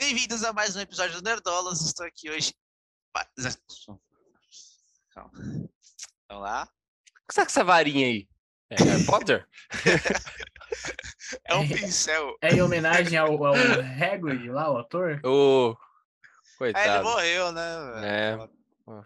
Bem-vindos 0.00 0.42
a 0.44 0.52
mais 0.54 0.74
um 0.74 0.80
episódio 0.80 1.20
do 1.20 1.22
Nerdolas. 1.22 1.82
Estou 1.82 2.06
aqui 2.06 2.30
hoje. 2.30 2.54
Calma. 5.10 5.30
Vamos 6.26 6.42
lá. 6.42 6.62
O 6.64 7.28
que 7.28 7.34
você 7.34 7.40
tá 7.40 7.42
com 7.44 7.50
essa 7.50 7.62
varinha 7.62 8.06
aí? 8.06 8.26
É 8.70 8.76
Harry 8.82 9.04
Potter? 9.04 9.46
É 11.44 11.54
um 11.54 11.68
pincel. 11.68 12.34
É 12.40 12.48
em 12.54 12.62
homenagem 12.62 13.16
ao, 13.18 13.44
ao 13.44 13.54
Hagrid 13.54 14.48
lá, 14.50 14.72
o 14.72 14.78
ator? 14.78 15.20
Ô, 15.24 15.76
Ah, 15.76 16.64
ele 16.64 16.72
coitado. 16.72 17.04
morreu, 17.04 17.52
né? 17.52 17.76
velho? 17.92 18.04
É. 18.06 18.48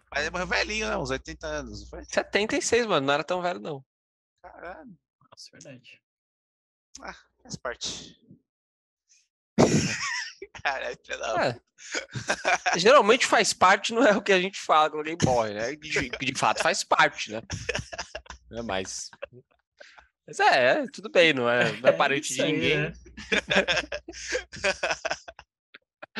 Mas 0.09 0.21
ele 0.21 0.29
morreu 0.29 0.47
velhinho, 0.47 0.87
né? 0.89 0.97
Uns 0.97 1.09
80 1.09 1.45
anos, 1.45 1.81
não 1.81 1.87
foi? 1.89 2.05
76, 2.05 2.85
mano, 2.87 3.05
não 3.05 3.13
era 3.13 3.23
tão 3.23 3.41
velho, 3.41 3.59
não. 3.59 3.85
Caralho, 4.41 4.97
Nossa, 5.29 5.49
verdade. 5.51 6.01
faz 7.43 7.55
parte. 7.57 8.17
Caralho, 10.63 10.97
É. 11.39 12.79
Geralmente 12.79 13.25
faz 13.25 13.53
parte, 13.53 13.93
não 13.93 14.05
é 14.05 14.15
o 14.15 14.21
que 14.21 14.31
a 14.31 14.39
gente 14.39 14.59
fala 14.59 14.89
quando 14.89 14.99
alguém 14.99 15.17
morre, 15.23 15.53
né? 15.53 15.75
De, 15.75 16.09
de 16.09 16.39
fato 16.39 16.61
faz 16.61 16.83
parte, 16.83 17.31
né? 17.31 17.41
É, 18.51 18.61
mas. 18.61 19.09
Mas 20.27 20.39
é, 20.39 20.83
é, 20.83 20.87
tudo 20.87 21.09
bem, 21.09 21.33
não 21.33 21.49
é, 21.49 21.71
não 21.79 21.89
é 21.89 21.91
parente 21.91 22.31
isso 22.31 22.35
de 22.35 22.41
aí, 22.43 22.51
ninguém. 22.53 22.77
né? 22.79 22.93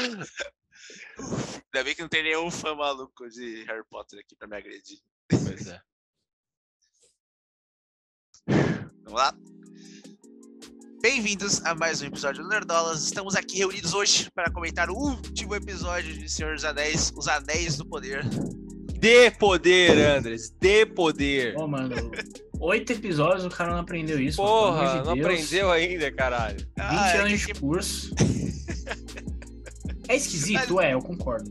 Ainda 1.17 1.83
bem 1.83 1.95
que 1.95 2.01
não 2.01 2.09
tem 2.09 2.23
nenhum 2.23 2.51
fã 2.51 2.75
maluco 2.75 3.27
de 3.29 3.63
Harry 3.63 3.83
Potter 3.89 4.19
aqui 4.19 4.35
pra 4.35 4.47
me 4.47 4.57
agredir. 4.57 4.99
Pois 5.29 5.67
é. 5.67 5.81
Vamos 8.47 9.13
lá? 9.13 9.33
Bem-vindos 11.05 11.63
a 11.63 11.75
mais 11.75 12.01
um 12.01 12.07
episódio 12.07 12.41
do 12.41 12.49
Nerdolas. 12.49 13.03
Estamos 13.03 13.35
aqui 13.35 13.59
reunidos 13.59 13.93
hoje 13.93 14.27
para 14.33 14.49
comentar 14.51 14.89
o 14.89 14.95
último 14.97 15.53
episódio 15.53 16.11
de 16.17 16.27
Senhor 16.27 16.55
dos 16.55 16.65
Anéis, 16.65 17.13
Os 17.15 17.27
Anéis 17.27 17.77
do 17.77 17.85
Poder. 17.85 18.25
Dê 18.97 19.29
poder, 19.29 19.99
Andres, 19.99 20.49
dê 20.59 20.83
poder. 20.83 21.55
Ô, 21.57 21.67
mano, 21.67 21.95
oito 22.59 22.91
episódios 22.91 23.45
o 23.45 23.49
cara 23.51 23.73
não 23.73 23.81
aprendeu 23.81 24.19
isso. 24.19 24.37
Porra, 24.37 24.99
de 25.01 25.05
não 25.07 25.13
Deus. 25.13 25.27
aprendeu 25.27 25.71
ainda, 25.71 26.11
caralho. 26.11 26.57
20 26.57 26.67
Ah, 26.79 27.09
é 27.11 27.17
anos 27.19 27.45
que- 27.45 27.53
de 27.53 27.59
curso. 27.59 28.15
É 30.07 30.15
esquisito, 30.15 30.79
é, 30.81 30.93
eu 30.95 30.99
concordo. 31.01 31.49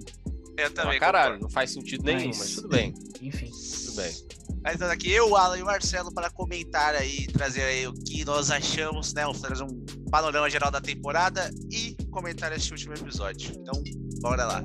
Eu 0.57 0.71
também. 0.73 0.99
caralho, 0.99 1.35
concordo. 1.35 1.43
não 1.45 1.49
faz 1.51 1.71
sentido 1.73 2.03
nenhum, 2.05 2.27
Mas- 2.27 2.39
mas 2.39 2.55
tudo 2.57 2.69
bem, 2.69 2.93
Enfim. 3.23 3.51
tudo 3.85 3.97
bem. 4.03 4.13
Mas 4.65 4.75
estamos 4.75 4.95
aqui 4.95 5.13
eu, 5.13 5.37
Alan 5.37 5.59
e 5.59 5.63
o 5.63 5.67
Marcelo 5.67 6.11
para 6.11 6.31
comentar 6.31 6.95
aí, 6.95 7.27
trazer 7.27 7.65
aí 7.65 7.87
o 7.87 7.93
que 7.93 8.25
nós 8.25 8.51
achamos, 8.51 9.13
né? 9.13 9.21
Vamos 9.21 9.43
trazer 9.43 9.63
um 9.63 9.85
panorama 10.11 10.49
geral 10.49 10.71
da 10.71 10.81
temporada 10.81 11.51
e 11.71 11.95
comentar 12.11 12.51
este 12.51 12.73
último 12.73 12.95
episódio. 12.95 13.53
Então, 13.55 13.75
bora 14.23 14.47
lá. 14.47 14.65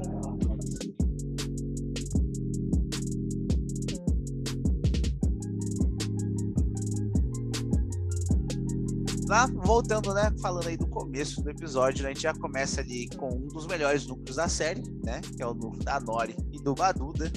Lá, 9.27 9.47
voltando, 9.47 10.13
né? 10.13 10.33
Falando 10.41 10.69
aí 10.69 10.77
do 10.77 10.87
começo 10.87 11.43
do 11.43 11.49
episódio, 11.49 12.03
né, 12.03 12.11
a 12.11 12.13
gente 12.13 12.23
já 12.23 12.33
começa 12.33 12.79
ali 12.79 13.09
com 13.17 13.27
um 13.27 13.47
dos 13.49 13.67
melhores 13.67 14.07
núcleos 14.07 14.37
da 14.37 14.47
série, 14.47 14.81
né? 15.03 15.19
Que 15.35 15.43
é 15.43 15.45
o 15.45 15.53
núcleo 15.53 15.83
da 15.83 15.99
Nori 15.99 16.37
e 16.53 16.63
do 16.63 16.73
Baduda. 16.73 17.29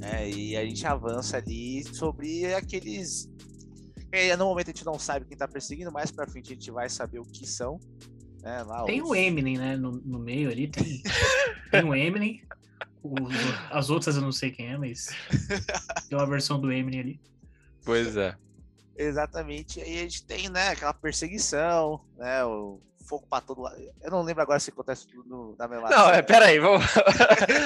Né, 0.00 0.28
e 0.30 0.56
a 0.56 0.64
gente 0.64 0.84
avança 0.86 1.36
ali 1.36 1.84
sobre 1.94 2.52
aqueles. 2.54 3.28
É, 4.10 4.34
no 4.36 4.46
momento 4.46 4.68
a 4.68 4.72
gente 4.72 4.84
não 4.84 4.98
sabe 4.98 5.26
quem 5.26 5.36
tá 5.36 5.46
perseguindo, 5.46 5.92
mais 5.92 6.10
pra 6.10 6.26
frente 6.26 6.50
a 6.52 6.54
gente 6.54 6.70
vai 6.70 6.88
saber 6.88 7.20
o 7.20 7.24
que 7.24 7.46
são. 7.46 7.78
Né, 8.42 8.62
lá, 8.62 8.84
Tem 8.84 9.02
os- 9.02 9.10
o 9.10 9.14
Eminem, 9.14 9.58
né? 9.58 9.76
No, 9.76 9.92
no 9.92 10.18
meio 10.18 10.50
ali 10.50 10.66
tem, 10.68 11.02
tem 11.70 11.84
o 11.84 11.94
Eminem. 11.94 12.42
O- 13.02 13.14
as 13.70 13.90
outras 13.90 14.16
eu 14.16 14.22
não 14.22 14.32
sei 14.32 14.50
quem 14.50 14.68
é, 14.72 14.78
mas 14.78 15.06
tem 16.08 16.18
uma 16.18 16.26
versão 16.26 16.58
do 16.60 16.72
Eminem 16.72 17.00
ali. 17.00 17.20
Pois 17.84 18.16
é. 18.16 18.34
Exatamente. 18.96 19.80
Aí 19.80 19.98
a 19.98 20.02
gente 20.02 20.26
tem, 20.26 20.48
né, 20.48 20.68
aquela 20.68 20.92
perseguição, 20.94 22.04
né? 22.16 22.44
O 22.44 22.80
fogo 23.10 23.26
pra 23.28 23.40
todo 23.40 23.60
lado. 23.60 23.76
Eu 24.00 24.10
não 24.10 24.22
lembro 24.22 24.40
agora 24.42 24.60
se 24.60 24.70
acontece 24.70 25.06
tudo 25.08 25.28
no- 25.28 25.56
na 25.58 25.66
mesma 25.68 25.90
Não, 25.90 26.08
é, 26.10 26.22
peraí, 26.22 26.58
vamos. 26.60 26.84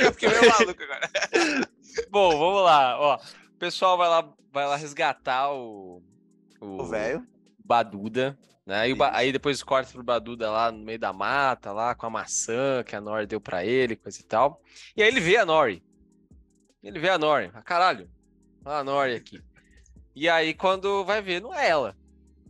Eu 0.02 0.12
fiquei 0.12 0.28
meio 0.30 0.48
maluco 0.50 0.82
agora. 0.82 1.10
Bom, 2.10 2.30
vamos 2.38 2.62
lá, 2.64 2.98
ó. 2.98 3.16
O 3.16 3.58
pessoal 3.58 3.96
vai 3.98 4.08
lá, 4.08 4.28
vai 4.50 4.66
lá 4.66 4.76
resgatar 4.76 5.52
o. 5.52 6.02
O 6.60 6.84
velho. 6.86 7.24
Baduda, 7.64 8.38
né? 8.66 8.88
E 8.88 8.92
o 8.92 8.96
Ba- 8.96 9.08
Isso. 9.10 9.16
aí 9.18 9.32
depois 9.32 9.62
corta 9.62 9.92
pro 9.92 10.02
Baduda 10.02 10.50
lá 10.50 10.72
no 10.72 10.78
meio 10.78 10.98
da 10.98 11.12
mata, 11.12 11.72
lá 11.72 11.94
com 11.94 12.06
a 12.06 12.10
maçã 12.10 12.82
que 12.84 12.96
a 12.96 13.00
Nori 13.00 13.26
deu 13.26 13.40
pra 13.40 13.64
ele, 13.64 13.96
coisa 13.96 14.18
e 14.20 14.24
tal. 14.24 14.60
E 14.96 15.02
aí 15.02 15.08
ele 15.08 15.20
vê 15.20 15.36
a 15.36 15.44
Nori. 15.46 15.82
Ele 16.82 16.98
vê 16.98 17.10
a 17.10 17.18
Nori. 17.18 17.50
Ah, 17.54 17.62
caralho. 17.62 18.10
Olha 18.64 18.78
a 18.78 18.84
Nori 18.84 19.14
aqui. 19.14 19.40
E 20.16 20.28
aí 20.28 20.54
quando 20.54 21.04
vai 21.04 21.20
ver, 21.22 21.40
não 21.40 21.54
é 21.54 21.68
ela. 21.68 21.96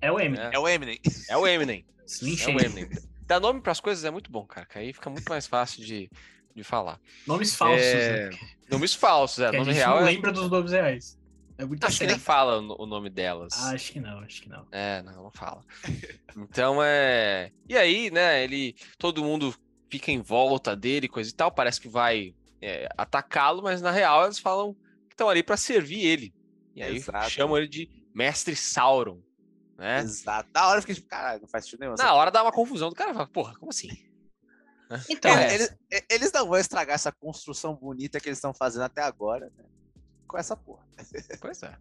É 0.00 0.11
o 0.12 0.19
Eminem. 0.21 0.47
É, 0.47 0.50
É 0.55 0.59
o 0.59 0.69
Eminem. 0.69 1.00
é 1.31 1.37
o 1.37 1.47
Eminem. 1.47 1.87
Slim 2.06 2.34
É 2.34 2.37
Shady. 2.37 2.56
o 2.56 2.60
Eminem. 2.60 2.88
Dar 3.26 3.41
nome 3.41 3.60
pras 3.60 3.81
coisas 3.81 4.04
é 4.04 4.10
muito 4.10 4.31
bom, 4.31 4.44
cara. 4.47 4.66
Que 4.66 4.78
aí 4.78 4.92
fica 4.92 5.09
muito 5.09 5.28
mais 5.28 5.47
fácil 5.47 5.84
de, 5.84 6.10
de 6.54 6.62
falar. 6.65 7.00
Nomes 7.26 7.54
falsos, 7.54 7.82
É, 7.87 8.31
né? 8.31 8.38
Nomes 8.70 8.94
falsos, 8.94 9.38
é. 9.42 9.50
Que 9.50 9.56
a 9.56 9.59
nome 9.60 9.72
gente 9.72 9.76
real 9.82 10.00
não 10.00 10.06
é. 10.09 10.10
lembra 10.10 10.32
dos 10.32 10.50
nomes 10.50 10.72
reais. 10.72 11.19
É 11.56 11.64
muito 11.64 11.84
Acho 11.87 12.00
que 12.00 12.06
nem 12.06 12.19
fala 12.19 12.59
o 12.60 12.84
nome 12.84 13.09
delas. 13.09 13.53
Ah, 13.56 13.70
acho 13.70 13.93
que 13.93 14.00
não, 14.00 14.19
acho 14.19 14.43
que 14.43 14.48
não. 14.48 14.66
É, 14.72 15.00
não, 15.03 15.22
não 15.25 15.31
fala. 15.31 15.62
Então 16.37 16.78
é. 16.82 17.53
E 17.69 17.76
aí, 17.76 18.10
né, 18.10 18.43
ele. 18.43 18.75
Todo 18.98 19.22
mundo 19.22 19.54
fica 19.88 20.10
em 20.10 20.20
volta 20.20 20.75
dele, 20.75 21.06
coisa 21.09 21.31
e 21.31 21.32
tal. 21.32 21.53
Parece 21.53 21.81
que 21.81 21.88
vai 21.88 22.34
é, 22.60 22.88
atacá-lo, 22.98 23.62
mas 23.62 23.81
na 23.81 23.93
real 23.93 24.25
eles 24.25 24.38
falam 24.41 24.75
que 25.09 25.14
estão 25.14 25.28
ali 25.28 25.43
pra 25.44 25.56
servir 25.56 26.04
ele. 26.04 26.34
E 26.75 26.82
aí 26.82 26.97
Exato. 26.97 27.31
chamam 27.31 27.56
ele 27.56 27.69
de 27.69 27.88
Mestre 28.12 28.56
Sauron. 28.56 29.20
Né? 29.76 30.00
Exato. 30.00 30.48
Na 30.54 30.68
hora 30.68 30.78
eu 30.78 30.82
fiquei 30.82 30.94
tipo, 30.94 31.08
caralho, 31.08 31.40
não 31.42 31.48
faz 31.48 31.64
sentido 31.64 31.80
nenhum. 31.80 31.94
Na 31.96 32.14
hora 32.14 32.30
dá 32.30 32.42
uma 32.42 32.52
confusão 32.52 32.88
do 32.88 32.94
cara 32.94 33.12
fala, 33.12 33.26
porra, 33.26 33.54
como 33.56 33.70
assim? 33.70 33.88
Então, 35.08 35.30
É, 35.36 35.54
Eles, 35.54 35.76
eles- 36.10 36.32
não 36.32 36.46
vão 36.46 36.58
estragar 36.58 36.94
essa 36.94 37.10
construção 37.10 37.74
bonita 37.74 38.20
que 38.20 38.28
eles 38.28 38.38
estão 38.38 38.52
fazendo 38.54 38.82
até 38.82 39.02
agora, 39.02 39.50
né? 39.56 39.64
Com 40.28 40.38
essa 40.38 40.54
porra. 40.56 40.86
Pois 41.40 41.62
é. 41.62 41.76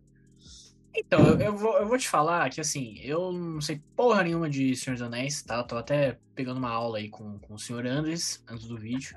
Então, 0.96 1.20
eu, 1.28 1.38
eu 1.40 1.58
vou, 1.58 1.78
eu 1.80 1.88
vou 1.88 1.98
te 1.98 2.08
falar 2.08 2.50
que, 2.50 2.62
assim, 2.62 2.98
eu 3.02 3.32
não 3.32 3.60
sei 3.60 3.82
porra 3.96 4.24
nenhuma 4.24 4.50
de 4.50 4.76
Senhor 4.76 4.94
dos 4.96 5.02
Anéis, 5.02 5.42
tá? 5.44 5.58
Eu 5.58 5.64
tô 5.68 5.76
até 5.76 6.20
pegando 6.36 6.58
uma 6.58 6.70
aula 6.70 6.98
aí 7.00 7.10
com, 7.10 7.40
com 7.40 7.56
o 7.56 7.60
Senhor 7.60 7.86
Andres, 7.86 8.44
antes 8.48 8.68
do 8.68 8.78
vídeo. 8.78 9.16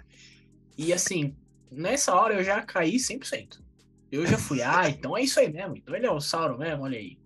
E, 0.77 0.93
assim, 0.93 1.37
nessa 1.71 2.15
hora 2.15 2.35
eu 2.35 2.43
já 2.45 2.63
caí 2.63 2.99
100%. 2.99 3.63
Eu 4.11 4.27
já 4.27 4.39
fui, 4.39 4.63
ah, 4.63 4.89
então 4.89 5.17
é 5.17 5.23
isso 5.23 5.39
aí 5.39 5.53
mesmo. 5.53 5.77
Então 5.77 5.95
ele 5.95 6.07
é 6.07 6.11
o 6.11 6.21
Sauron 6.21 6.57
mesmo, 6.59 6.83
olha 6.85 6.99
aí. 6.99 7.19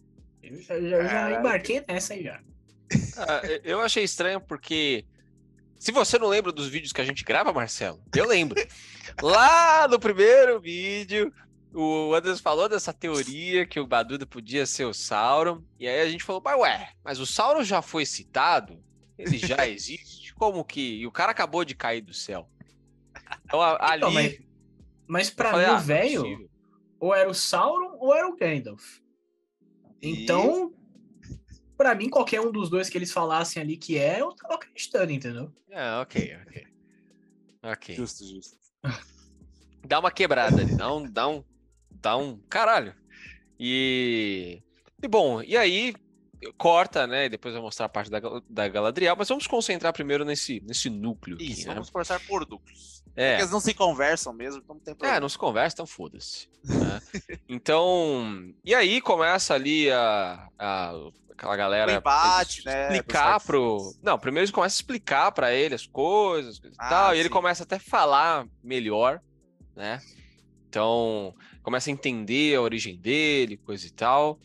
Eu 0.43 1.07
já, 1.07 1.39
embarquei 1.39 1.85
nessa 1.87 2.15
aí 2.15 2.25
já. 2.25 2.41
Ah, 3.17 3.43
eu- 3.65 3.81
achei 3.81 4.05
estranho 4.05 4.41
porque. 4.41 5.05
Se 5.79 5.93
você 5.93 6.19
não 6.19 6.27
lembra 6.29 6.53
dos 6.53 6.67
vídeos 6.69 6.93
que 6.93 7.01
a 7.01 7.05
gente 7.05 7.25
grava, 7.25 7.53
Marcelo, 7.53 8.03
eu 8.15 8.27
lembro. 8.27 8.61
Lá 9.23 9.89
no 9.89 9.99
primeiro 9.99 10.61
vídeo, 10.61 11.33
o 11.73 12.13
Anderson 12.15 12.43
falou 12.43 12.69
dessa 12.69 12.93
teoria 12.93 13.65
que 13.67 13.81
o 13.81 13.87
Baduda 13.87 14.27
podia 14.27 14.67
ser 14.67 14.85
o 14.85 14.93
Sauron. 14.93 15.63
E 15.79 15.89
aí 15.89 16.01
a 16.01 16.09
gente 16.11 16.23
falou, 16.25 16.43
mas 16.45 16.59
ué, 16.61 16.91
mas 17.03 17.19
o 17.19 17.27
Sauron 17.27 17.63
já 17.65 17.81
foi 17.81 18.05
citado? 18.05 18.83
Ele 19.17 19.39
já 19.39 19.67
existe? 19.69 20.35
Como 20.35 20.65
que. 20.65 21.01
E 21.01 21.07
o 21.07 21.13
cara 21.13 21.31
acabou 21.33 21.65
de 21.65 21.75
cair 21.75 22.01
do 22.03 22.13
céu. 22.15 22.49
Então 23.45 23.61
a- 23.61 23.79
ali. 23.93 23.99
Então, 23.99 24.11
mas, 24.13 24.39
mas 25.07 25.31
pra 25.31 25.51
falei, 25.53 25.67
mim, 25.67 25.73
ah, 25.73 25.77
é 25.79 25.83
velho, 25.83 26.51
ou 26.99 27.15
era 27.15 27.31
o 27.31 27.35
Sauron 27.35 27.97
ou 27.99 28.15
era 28.15 28.29
o 28.29 28.37
Gandalf. 28.37 28.99
Então, 30.03 30.73
pra 31.77 31.95
mim, 31.95 32.09
qualquer 32.09 32.41
um 32.41 32.51
dos 32.51 32.71
dois 32.71 32.89
que 32.89 32.97
eles 32.97 33.13
falassem 33.13 33.63
ali 33.63 33.77
que 33.77 33.99
é, 33.99 34.21
eu 34.21 34.33
tava 34.35 34.55
acreditando, 34.55 35.13
entendeu? 35.13 35.53
Ah, 35.73 36.01
ok, 36.03 36.37
ok. 36.47 36.67
Ok. 37.63 37.95
Justo, 37.95 38.25
justo. 38.25 38.57
dá 39.87 39.99
uma 39.99 40.11
quebrada 40.11 40.63
ali, 40.63 40.75
dá 40.75 40.93
um, 40.93 41.11
dá 41.11 41.29
um, 41.29 41.45
dá 41.91 42.17
um 42.17 42.39
caralho. 42.49 42.95
E, 43.59 44.63
e 45.03 45.09
bom, 45.09 45.43
e 45.43 45.57
aí 45.57 45.95
corta, 46.57 47.07
né? 47.07 47.27
e 47.27 47.29
Depois 47.29 47.55
eu 47.55 47.61
vou 47.61 47.69
mostrar 47.69 47.87
a 47.87 47.89
parte 47.89 48.11
da, 48.11 48.21
da 48.49 48.69
Galadriel, 48.69 49.15
mas 49.17 49.29
vamos 49.29 49.47
concentrar 49.47 49.93
primeiro 49.93 50.25
nesse, 50.25 50.61
nesse 50.67 50.89
núcleo 50.91 51.37
aqui, 51.37 51.53
Isso, 51.53 51.69
né? 51.69 51.75
vamos 51.75 51.91
conversar 51.91 52.21
por 52.27 52.49
núcleos. 52.49 53.03
É, 53.17 53.31
Porque 53.33 53.43
eles 53.43 53.51
não 53.53 53.61
se 53.61 53.75
conversam 53.75 54.33
mesmo, 54.33 54.61
então 54.63 54.75
não 54.77 54.83
tem 54.83 54.93
é, 54.93 54.95
problema. 54.95 55.21
não 55.21 55.29
se 55.29 55.37
conversa, 55.39 55.75
então 55.75 55.87
foda-se. 55.87 56.49
né? 56.65 57.01
Então, 57.49 58.53
e 58.65 58.75
aí 58.75 59.01
começa 59.01 59.55
ali 59.55 59.91
a, 59.91 60.49
a 60.59 60.95
aquela 61.33 61.55
O 61.55 61.57
galera 61.57 61.93
embate, 61.93 62.65
né? 62.65 62.93
explicar 62.97 63.41
pro. 63.41 63.95
Não, 64.03 64.19
primeiro 64.19 64.45
eles 64.45 64.51
começam 64.51 64.77
a 64.77 64.79
explicar 64.79 65.33
pra 65.33 65.53
ele 65.53 65.75
as 65.75 65.87
coisas 65.87 66.59
coisa 66.59 66.77
e 66.77 66.79
Ah, 66.79 66.89
tal, 66.89 67.15
e 67.15 67.19
ele 67.19 67.29
sim. 67.29 67.33
começa 67.35 67.63
até 67.65 67.77
a 67.77 67.81
falar 67.81 68.47
melhor, 68.63 69.21
né? 69.75 70.01
Então, 70.69 71.35
começa 71.63 71.91
a 71.91 71.93
entender 71.93 72.57
a 72.57 72.63
origem 72.63 72.97
dele, 72.97 73.57
coisa 73.57 73.87
e 73.87 73.91
tal. 73.91 74.39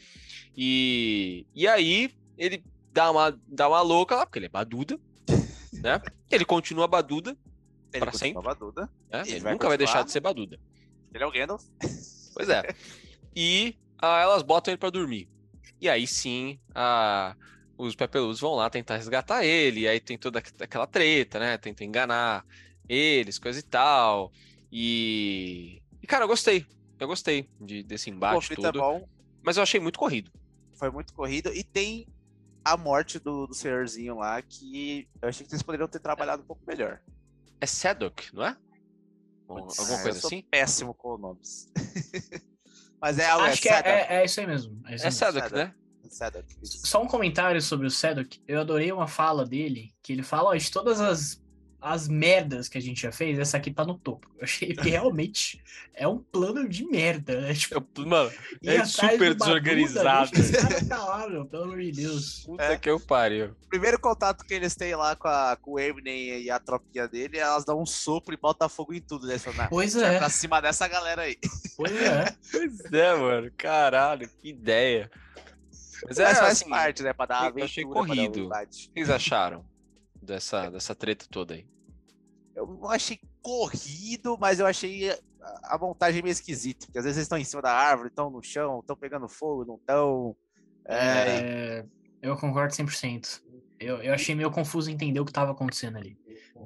E, 0.56 1.46
e 1.54 1.68
aí 1.68 2.12
ele 2.38 2.64
dá 2.92 3.12
uma, 3.12 3.40
dá 3.48 3.68
uma 3.68 3.82
louca 3.82 4.16
lá, 4.16 4.26
porque 4.26 4.40
ele 4.40 4.46
é 4.46 4.50
baduda, 4.50 5.00
né? 5.82 6.02
Ele 6.32 6.46
continua 6.46 6.88
baduda, 6.88 7.36
continua 7.92 8.14
sempre. 8.14 8.44
Baduda. 8.44 8.90
né? 9.12 9.22
Ele 9.22 9.32
Ele 9.32 9.40
vai 9.42 9.54
nunca 9.54 9.68
vai 9.68 9.78
deixar 9.78 10.04
de 10.04 10.12
ser 10.12 10.20
Baduda. 10.20 10.60
Ele 11.14 11.24
é 11.24 11.28
o 11.28 11.32
Gandalf. 11.32 11.64
Pois 12.34 12.50
é. 12.50 12.64
E 13.38 13.76
ah, 14.02 14.22
elas 14.22 14.42
botam 14.44 14.72
ele 14.72 14.78
pra 14.78 14.90
dormir. 14.90 15.28
E 15.82 15.90
aí 15.90 16.08
sim, 16.08 16.58
ah, 16.74 17.36
os 17.78 17.94
Pepeludos 17.94 18.40
vão 18.40 18.56
lá 18.56 18.70
tentar 18.70 18.96
resgatar 18.96 19.44
ele. 19.44 19.82
E 19.82 19.88
aí 19.90 20.00
tem 20.00 20.18
toda 20.18 20.40
aqu- 20.40 20.64
aquela 20.64 20.88
treta, 20.88 21.38
né? 21.38 21.58
Tenta 21.58 21.84
enganar 21.84 22.46
eles, 22.88 23.38
coisa 23.38 23.60
e 23.60 23.64
tal. 23.64 24.32
E. 24.72 25.82
E, 26.02 26.08
cara, 26.08 26.24
eu 26.24 26.30
gostei. 26.30 26.66
Eu 27.00 27.08
gostei 27.08 27.50
de, 27.60 27.84
desse 27.84 28.10
O 28.10 28.14
embate 28.14 28.36
conflito 28.36 28.60
é 28.66 28.72
todo. 28.72 28.80
bom. 28.80 29.08
Mas 29.44 29.58
eu 29.58 29.64
achei 29.64 29.80
muito 29.80 30.00
corrido. 30.00 30.32
Foi 30.74 30.90
muito 30.90 31.14
corrido. 31.14 31.54
E 31.54 31.64
tem 31.64 32.08
a 32.64 32.76
morte 32.76 33.20
do, 33.20 33.46
do 33.48 33.54
senhorzinho 33.54 34.16
lá, 34.16 34.42
que 34.42 35.08
eu 35.22 35.30
achei 35.30 35.46
que 35.46 35.54
eles 35.54 35.62
poderiam 35.64 35.88
ter 35.88 36.00
trabalhado 36.00 36.42
um 36.42 36.46
pouco 36.46 36.64
melhor. 36.66 37.00
É 37.62 37.66
Sadok, 37.66 38.34
não 38.34 38.46
é? 38.46 38.58
Putz, 39.48 39.80
alguma 39.80 40.00
eu 40.00 40.04
coisa 40.04 40.20
sou 40.20 40.28
assim? 40.30 40.42
péssimo 40.50 40.94
com 40.94 41.18
nomes. 41.18 41.72
Mas 43.00 43.20
é 43.20 43.26
algo 43.28 43.46
Acho 43.46 43.62
que 43.62 43.70
é, 43.70 43.82
é, 43.86 44.16
é 44.16 44.26
isso 44.26 44.40
aí 44.40 44.48
mesmo. 44.48 44.82
É, 44.88 44.96
isso 44.96 45.06
É 45.06 45.12
Sadok. 45.12 45.54
né? 45.54 45.74
Só 46.64 47.04
um 47.04 47.08
comentário 47.08 47.62
sobre 47.62 47.86
o 47.88 47.92
Sedok. 47.92 48.42
Eu 48.48 48.62
adorei 48.62 48.92
uma 48.92 49.08
fala 49.08 49.46
dele, 49.46 49.94
que 50.02 50.14
ele 50.14 50.24
fala, 50.24 50.50
ó, 50.50 50.56
de 50.56 50.72
todas 50.72 51.00
as, 51.02 51.44
as 51.88 52.08
merdas 52.08 52.68
que 52.68 52.80
a 52.80 52.82
gente 52.82 53.00
já 53.04 53.12
fez, 53.12 53.38
essa 53.38 53.58
aqui 53.58 53.70
tá 53.72 53.86
no 53.86 53.96
topo. 53.96 54.28
Eu 54.38 54.44
achei 54.44 54.74
que 54.74 54.90
realmente 54.90 55.64
é 55.94 56.08
um 56.08 56.18
plano 56.18 56.68
de 56.68 56.84
merda, 56.84 57.40
né? 57.42 57.54
Tipo, 57.54 57.76
Eu- 57.96 58.08
mano, 58.08 58.32
é 58.64 58.84
super 58.86 59.36
desorganizado. 59.36 60.32
deixa 60.32 60.58
esse 60.58 60.68
cara 60.68 60.86
pra 60.86 61.06
lá, 61.06 61.30
meu, 61.30 61.46
pelo 61.46 61.66
amor 61.66 61.80
de 61.80 61.92
Deus. 61.92 62.44
puta 62.48 62.64
É. 62.64 62.76
que 62.78 62.90
eu 62.90 63.00
pariu. 63.00 63.56
O 63.66 63.68
primeiro 63.70 64.00
contato 64.00 64.44
que 64.44 64.54
eles 64.56 64.74
têm 64.76 64.96
lá 64.96 65.16
com, 65.16 65.28
a, 65.28 65.56
com 65.62 65.74
o 65.74 65.80
Eminem 65.80 66.42
e 66.42 66.50
a 66.50 66.60
tropinha 66.60 67.08
dele, 67.08 67.38
elas 67.38 67.64
dão 67.64 67.80
um 67.80 67.86
sopro 67.86 68.34
e 68.34 68.38
botam 68.38 68.68
fogo 68.68 68.92
em 68.92 69.00
tudo, 69.02 69.28
né? 69.28 69.36
"Não, 69.56 69.68
Pois 69.68 69.96
é, 69.96 70.18
pra 70.18 70.30
cima 70.30 70.60
dessa 70.60 70.88
galera 70.88 71.22
aí. 71.22 71.38
pois 71.78 71.96
é. 71.96 72.36
Pois 72.52 72.94
é, 72.94 73.16
mano. 73.16 73.52
Caralho, 73.56 74.28
que 74.42 74.50
ideia. 74.50 75.12
Mas, 76.08 76.18
é, 76.18 76.34
faz 76.34 76.52
assim, 76.62 76.70
parte, 76.70 77.04
né? 77.04 77.14
Pra 77.14 77.26
dar 77.28 77.42
uma 77.52 77.60
eu 77.60 77.66
achei 77.66 77.84
aventura, 77.84 78.04
um 78.04 78.08
corrido. 78.08 78.48
O 78.50 78.68
que 78.68 78.90
vocês 78.96 79.10
acharam 79.12 79.64
dessa, 80.22 80.70
dessa 80.72 80.96
treta 80.96 81.26
toda 81.30 81.54
aí? 81.54 81.66
Eu 82.56 82.66
não 82.68 82.90
achei 82.90 83.20
corrido, 83.42 84.38
mas 84.40 84.60
eu 84.60 84.66
achei 84.66 85.12
a- 85.12 85.78
montagem 85.80 86.22
meio 86.22 86.32
esquisita. 86.32 86.86
Porque 86.86 86.98
às 86.98 87.04
vezes 87.04 87.18
eles 87.18 87.26
estão 87.26 87.38
em 87.38 87.44
cima 87.44 87.62
da 87.62 87.72
árvore, 87.72 88.10
estão 88.10 88.30
no 88.30 88.42
chão, 88.42 88.80
estão 88.80 88.96
pegando 88.96 89.28
fogo, 89.28 89.66
não 89.66 89.76
estão. 89.76 90.36
É, 90.88 90.96
É, 91.00 91.86
eu 92.22 92.36
concordo 92.38 92.74
100%. 92.74 93.44
Eu, 93.80 93.98
eu 94.02 94.14
achei 94.14 94.34
meio 94.34 94.50
confuso 94.52 94.90
entender 94.90 95.20
o 95.20 95.26
que 95.26 95.34
tava 95.34 95.52
acontecendo 95.52 95.98
ali. 95.98 96.18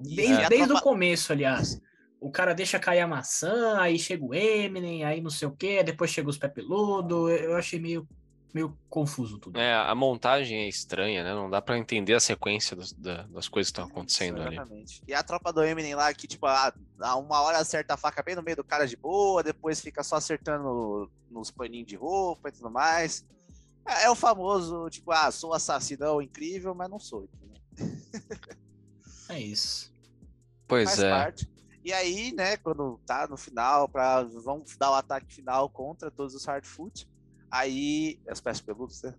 Desde, 0.02 0.44
a 0.44 0.50
desde 0.50 0.72
o 0.74 0.82
começo, 0.82 1.32
aliás. 1.34 1.82
O 2.22 2.30
cara 2.30 2.54
deixa 2.54 2.78
cair 2.78 3.00
a 3.00 3.08
maçã, 3.08 3.80
aí 3.80 3.98
chega 3.98 4.24
o 4.24 4.34
Eminem, 4.34 5.04
aí 5.06 5.22
não 5.22 5.30
sei 5.30 5.48
o 5.48 5.52
quê, 5.56 5.82
depois 5.82 6.12
chega 6.12 6.30
os 6.30 6.38
pé 6.38 6.50
peludo. 6.50 7.30
Eu 7.30 7.56
achei 7.56 7.80
meio, 7.80 8.08
meio 8.54 8.78
confuso 8.90 9.38
tudo. 9.38 9.60
É, 9.60 9.75
a 9.75 9.94
montagem 9.94 10.60
é 10.60 10.68
estranha, 10.68 11.24
né? 11.24 11.34
Não 11.34 11.50
dá 11.50 11.62
pra 11.62 11.78
entender 11.78 12.13
a 12.13 12.19
sequência 12.19 12.75
das, 12.75 12.92
da- 12.94 13.24
das 13.24 13.48
coisas 13.48 13.72
que 13.72 13.80
estão 13.80 13.86
acontecendo 13.90 14.42
ali. 14.42 14.56
Exatamente. 14.56 15.04
E 15.07 15.13
a 15.13 15.22
tropa 15.24 15.54
do 15.54 15.63
Eminem 15.63 15.96
lá, 15.96 16.13
que, 16.13 16.28
tipo, 16.28 16.46
a, 16.46 16.74
a 17.00 17.16
uma 17.16 17.42
hora 17.42 17.57
acerta 17.60 17.94
a 17.94 17.98
faca 17.98 18.24
bem 18.24 18.36
no 18.36 18.42
meio 18.44 18.57
do 18.57 18.63
cara 18.63 18.88
de 18.88 18.96
boa, 18.96 19.44
depois 19.44 19.80
fica 19.81 20.04
só 20.04 20.16
acertando 20.16 21.12
nos 21.30 21.51
paninhos 21.51 21.88
de 21.88 21.96
roupa 21.96 22.50
e 22.50 22.51
tudo 22.51 22.69
mais. 22.72 23.24
É, 23.86 24.06
é 24.06 24.10
o 24.10 24.16
famoso, 24.16 24.90
tipo, 24.90 25.12
ah, 25.12 25.31
sou 25.31 25.54
assassinão 25.54 26.22
incrível, 26.22 26.74
mas 26.74 26.90
não 26.90 27.00
sou. 27.00 27.28
É 29.30 29.40
isso. 29.40 29.92
Pois 30.68 30.90
Faz 30.90 31.00
é. 31.02 31.10
parte. 31.10 31.50
E 31.84 31.94
aí, 31.94 32.31
né, 32.34 32.57
quando 32.57 33.00
tá 33.06 33.25
no 33.28 33.38
final, 33.38 33.88
pra, 33.88 34.24
vão 34.24 34.63
dar 34.78 34.92
o 34.92 34.95
ataque 34.95 35.34
final 35.34 35.69
contra 35.69 36.12
todos 36.12 36.36
os 36.36 36.45
Hardfoot, 36.45 37.07
aí, 37.51 38.19
as 38.28 38.40
peças 38.42 38.62
peludas, 38.62 39.01
né? 39.04 39.13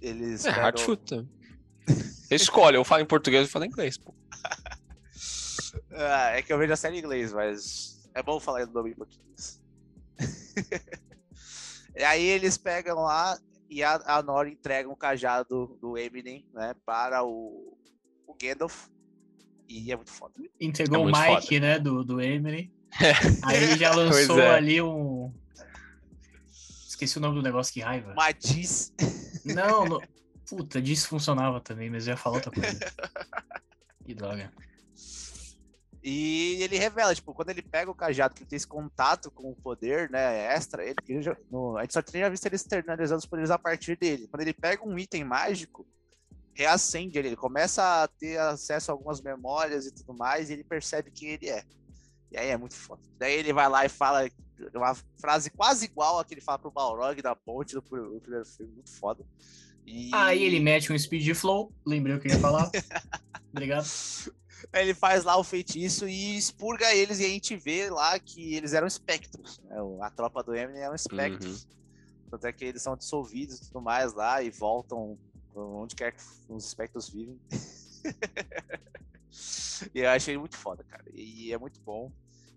Eles 0.00 0.44
É, 0.44 0.50
pegam- 0.50 0.62
hardfoot. 0.64 1.16
né? 1.16 1.26
Escolhe, 2.30 2.76
eu 2.76 2.84
falo 2.84 3.02
em 3.02 3.06
português, 3.06 3.44
eu 3.44 3.48
falo 3.50 3.64
em 3.64 3.68
inglês. 3.68 3.96
Pô. 3.98 4.14
Ah, 5.94 6.30
é 6.36 6.42
que 6.42 6.52
eu 6.52 6.58
vejo 6.58 6.72
a 6.72 6.76
série 6.76 6.96
em 6.96 6.98
inglês, 6.98 7.32
mas 7.32 8.08
é 8.14 8.22
bom 8.22 8.38
falar 8.40 8.66
o 8.66 8.72
nome 8.72 8.90
em 8.90 8.94
português. 8.94 9.60
e 11.96 12.02
aí 12.04 12.24
eles 12.24 12.56
pegam 12.58 12.96
lá 12.96 13.38
e 13.70 13.82
a, 13.82 13.94
a 14.04 14.22
Nora 14.22 14.48
entrega 14.50 14.88
um 14.88 14.94
cajado 14.94 15.78
do 15.80 15.96
Eminem, 15.96 16.46
né, 16.52 16.74
para 16.84 17.24
o, 17.24 17.78
o 18.26 18.34
Gandalf. 18.34 18.86
E 19.68 19.90
é 19.90 19.96
muito 19.96 20.10
foda. 20.10 20.34
Entregou 20.60 21.08
É 21.08 21.12
o 21.12 21.34
Mike, 21.34 21.58
né, 21.60 21.78
do, 21.78 22.04
do 22.04 22.20
Eminem. 22.20 22.70
É. 23.00 23.12
Aí 23.46 23.62
ele 23.62 23.78
já 23.78 23.94
lançou 23.94 24.38
é. 24.38 24.54
ali 24.54 24.82
um. 24.82 25.32
Esqueci 27.04 27.18
o 27.18 27.20
nome 27.20 27.34
do 27.34 27.42
negócio, 27.42 27.72
que 27.72 27.80
raiva. 27.80 28.14
Matiz. 28.14 28.92
Não, 29.44 29.84
no... 29.84 30.02
puta, 30.48 30.80
disso 30.80 31.08
funcionava 31.08 31.60
também, 31.60 31.90
mas 31.90 32.06
eu 32.06 32.12
ia 32.12 32.16
falar 32.16 32.36
outra 32.36 32.50
coisa. 32.52 32.78
Que 34.04 34.14
droga. 34.14 34.52
E 36.02 36.60
ele 36.60 36.76
revela, 36.76 37.14
tipo, 37.14 37.32
quando 37.32 37.50
ele 37.50 37.62
pega 37.62 37.88
o 37.88 37.94
cajado, 37.94 38.34
que 38.34 38.42
ele 38.42 38.50
tem 38.50 38.56
esse 38.56 38.66
contato 38.66 39.30
com 39.30 39.48
o 39.52 39.54
poder, 39.54 40.10
né, 40.10 40.52
extra, 40.52 40.84
ele, 40.84 40.96
ele 41.08 41.22
já- 41.22 41.36
no- 41.48 41.76
a 41.76 41.82
gente 41.82 41.92
só 41.92 42.02
tinha 42.02 42.28
visto 42.28 42.44
ele 42.46 42.56
externalizando 42.56 43.20
os 43.20 43.26
poderes 43.26 43.52
a 43.52 43.58
partir 43.58 43.96
dele. 43.96 44.26
Quando 44.26 44.40
ele 44.42 44.52
pega 44.52 44.84
um 44.84 44.98
item 44.98 45.22
mágico, 45.22 45.86
reacende 46.52 47.16
ele, 47.16 47.28
ele 47.28 47.36
começa 47.36 48.02
a 48.02 48.08
ter 48.08 48.38
acesso 48.40 48.90
a 48.90 48.94
algumas 48.94 49.20
memórias 49.20 49.86
e 49.86 49.94
tudo 49.94 50.12
mais, 50.14 50.50
e 50.50 50.54
ele 50.54 50.64
percebe 50.64 51.12
quem 51.12 51.28
ele 51.30 51.48
é. 51.48 51.62
E 52.32 52.36
aí 52.36 52.48
é 52.48 52.56
muito 52.56 52.74
foda. 52.74 53.02
Daí 53.18 53.34
ele 53.34 53.52
vai 53.52 53.68
lá 53.68 53.84
e 53.86 53.88
fala 53.88 54.28
uma 54.74 54.94
frase 55.20 55.50
quase 55.50 55.86
igual 55.86 56.18
a 56.18 56.24
que 56.24 56.34
ele 56.34 56.40
fala 56.40 56.58
pro 56.58 56.70
Balrog 56.70 57.20
da 57.22 57.34
ponte 57.34 57.74
do 57.74 57.82
pr- 57.82 57.96
do 57.96 58.20
primeiro 58.20 58.46
filme, 58.46 58.72
muito 58.72 58.90
foda. 58.90 59.24
E... 59.86 60.10
Aí 60.14 60.42
ele 60.42 60.60
mete 60.60 60.92
um 60.92 60.98
speed 60.98 61.34
flow, 61.34 61.72
lembrei 61.84 62.16
o 62.16 62.20
que 62.20 62.28
eu 62.28 62.32
ia 62.32 62.38
falar. 62.38 62.70
Obrigado. 63.50 63.86
Aí 64.72 64.84
ele 64.84 64.94
faz 64.94 65.24
lá 65.24 65.36
o 65.36 65.44
feitiço 65.44 66.08
e 66.08 66.36
expurga 66.36 66.94
eles, 66.94 67.18
e 67.18 67.24
a 67.24 67.28
gente 67.28 67.56
vê 67.56 67.90
lá 67.90 68.18
que 68.18 68.54
eles 68.54 68.72
eram 68.72 68.86
espectros. 68.86 69.60
né? 69.64 69.76
A 70.00 70.10
tropa 70.10 70.42
do 70.42 70.54
Eminem 70.54 70.82
eram 70.82 70.94
espectros. 70.94 71.66
Tanto 72.30 72.46
é 72.46 72.52
que 72.52 72.64
eles 72.64 72.80
são 72.80 72.96
dissolvidos 72.96 73.58
e 73.58 73.66
tudo 73.66 73.82
mais 73.82 74.14
lá 74.14 74.42
e 74.42 74.50
voltam 74.50 75.18
onde 75.54 75.94
quer 75.94 76.12
que 76.12 76.22
os 76.48 76.64
espectros 76.64 77.10
vivem. 77.10 77.38
e 79.94 80.00
eu 80.00 80.10
achei 80.10 80.36
muito 80.38 80.56
foda, 80.56 80.82
cara. 80.84 81.04
E 81.12 81.52
é 81.52 81.58
muito 81.58 81.80
bom. 81.80 82.10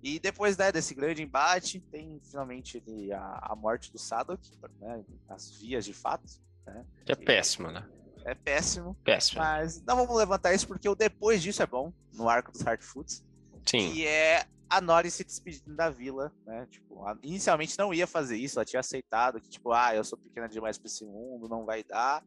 E 0.03 0.19
depois 0.19 0.55
né, 0.57 0.71
desse 0.71 0.93
grande 0.93 1.23
embate, 1.23 1.79
tem 1.79 2.19
finalmente 2.23 2.77
ali 2.85 3.11
a, 3.11 3.39
a 3.41 3.55
morte 3.55 3.91
do 3.91 3.97
Sadok, 3.97 4.47
né? 4.79 5.03
As 5.27 5.51
vias 5.59 5.85
de 5.85 5.93
fato. 5.93 6.25
Né? 6.65 6.85
Que 7.05 7.11
é 7.11 7.15
péssimo, 7.15 7.71
né? 7.71 7.87
É 8.23 8.33
péssimo. 8.33 8.95
Péssimo. 9.03 9.39
Mas 9.39 9.81
não 9.83 9.95
vamos 9.95 10.15
levantar 10.15 10.53
isso 10.53 10.67
porque 10.67 10.89
o 10.89 10.95
depois 10.95 11.41
disso 11.41 11.61
é 11.61 11.67
bom, 11.67 11.93
no 12.13 12.27
arco 12.27 12.51
dos 12.51 12.61
Hardfoots, 12.61 13.23
Sim. 13.65 13.91
que 13.91 14.05
é 14.05 14.45
a 14.69 14.81
Nori 14.81 15.11
se 15.11 15.23
despedindo 15.23 15.75
da 15.75 15.89
vila, 15.89 16.33
né? 16.45 16.67
Tipo, 16.69 17.05
inicialmente 17.21 17.77
não 17.77 17.93
ia 17.93 18.07
fazer 18.07 18.35
isso, 18.35 18.57
ela 18.57 18.65
tinha 18.65 18.79
aceitado 18.79 19.39
que, 19.39 19.49
tipo, 19.49 19.71
ah, 19.71 19.95
eu 19.95 20.03
sou 20.03 20.17
pequena 20.17 20.47
demais 20.47 20.77
pra 20.77 20.87
esse 20.87 21.05
mundo, 21.05 21.47
não 21.47 21.65
vai 21.65 21.83
dar. 21.83 22.23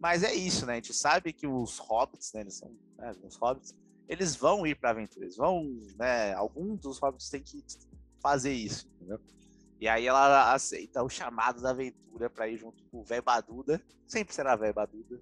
Mas 0.00 0.22
é 0.22 0.34
isso, 0.34 0.66
né? 0.66 0.74
A 0.74 0.76
gente 0.76 0.92
sabe 0.92 1.32
que 1.32 1.46
os 1.46 1.78
hobbits, 1.78 2.32
né? 2.32 2.40
Eles 2.42 2.54
são 2.54 2.70
né, 2.98 3.12
os 3.22 3.36
hobbits, 3.36 3.74
eles 4.12 4.36
vão 4.36 4.66
ir 4.66 4.74
pra 4.74 4.90
aventura, 4.90 5.24
eles 5.24 5.36
vão, 5.36 5.64
né? 5.98 6.34
Alguns 6.34 6.78
dos 6.80 6.98
hobbits 6.98 7.30
têm 7.30 7.42
que 7.42 7.64
fazer 8.20 8.52
isso, 8.52 8.86
entendeu? 8.96 9.18
E 9.80 9.88
aí 9.88 10.06
ela 10.06 10.52
aceita 10.52 11.02
o 11.02 11.08
chamado 11.08 11.62
da 11.62 11.70
aventura 11.70 12.28
pra 12.28 12.46
ir 12.46 12.58
junto 12.58 12.84
com 12.84 13.00
o 13.00 13.04
velho 13.04 13.22
Baduda, 13.22 13.82
sempre 14.06 14.34
será 14.34 14.54
velho 14.54 14.74
Baduda, 14.74 15.18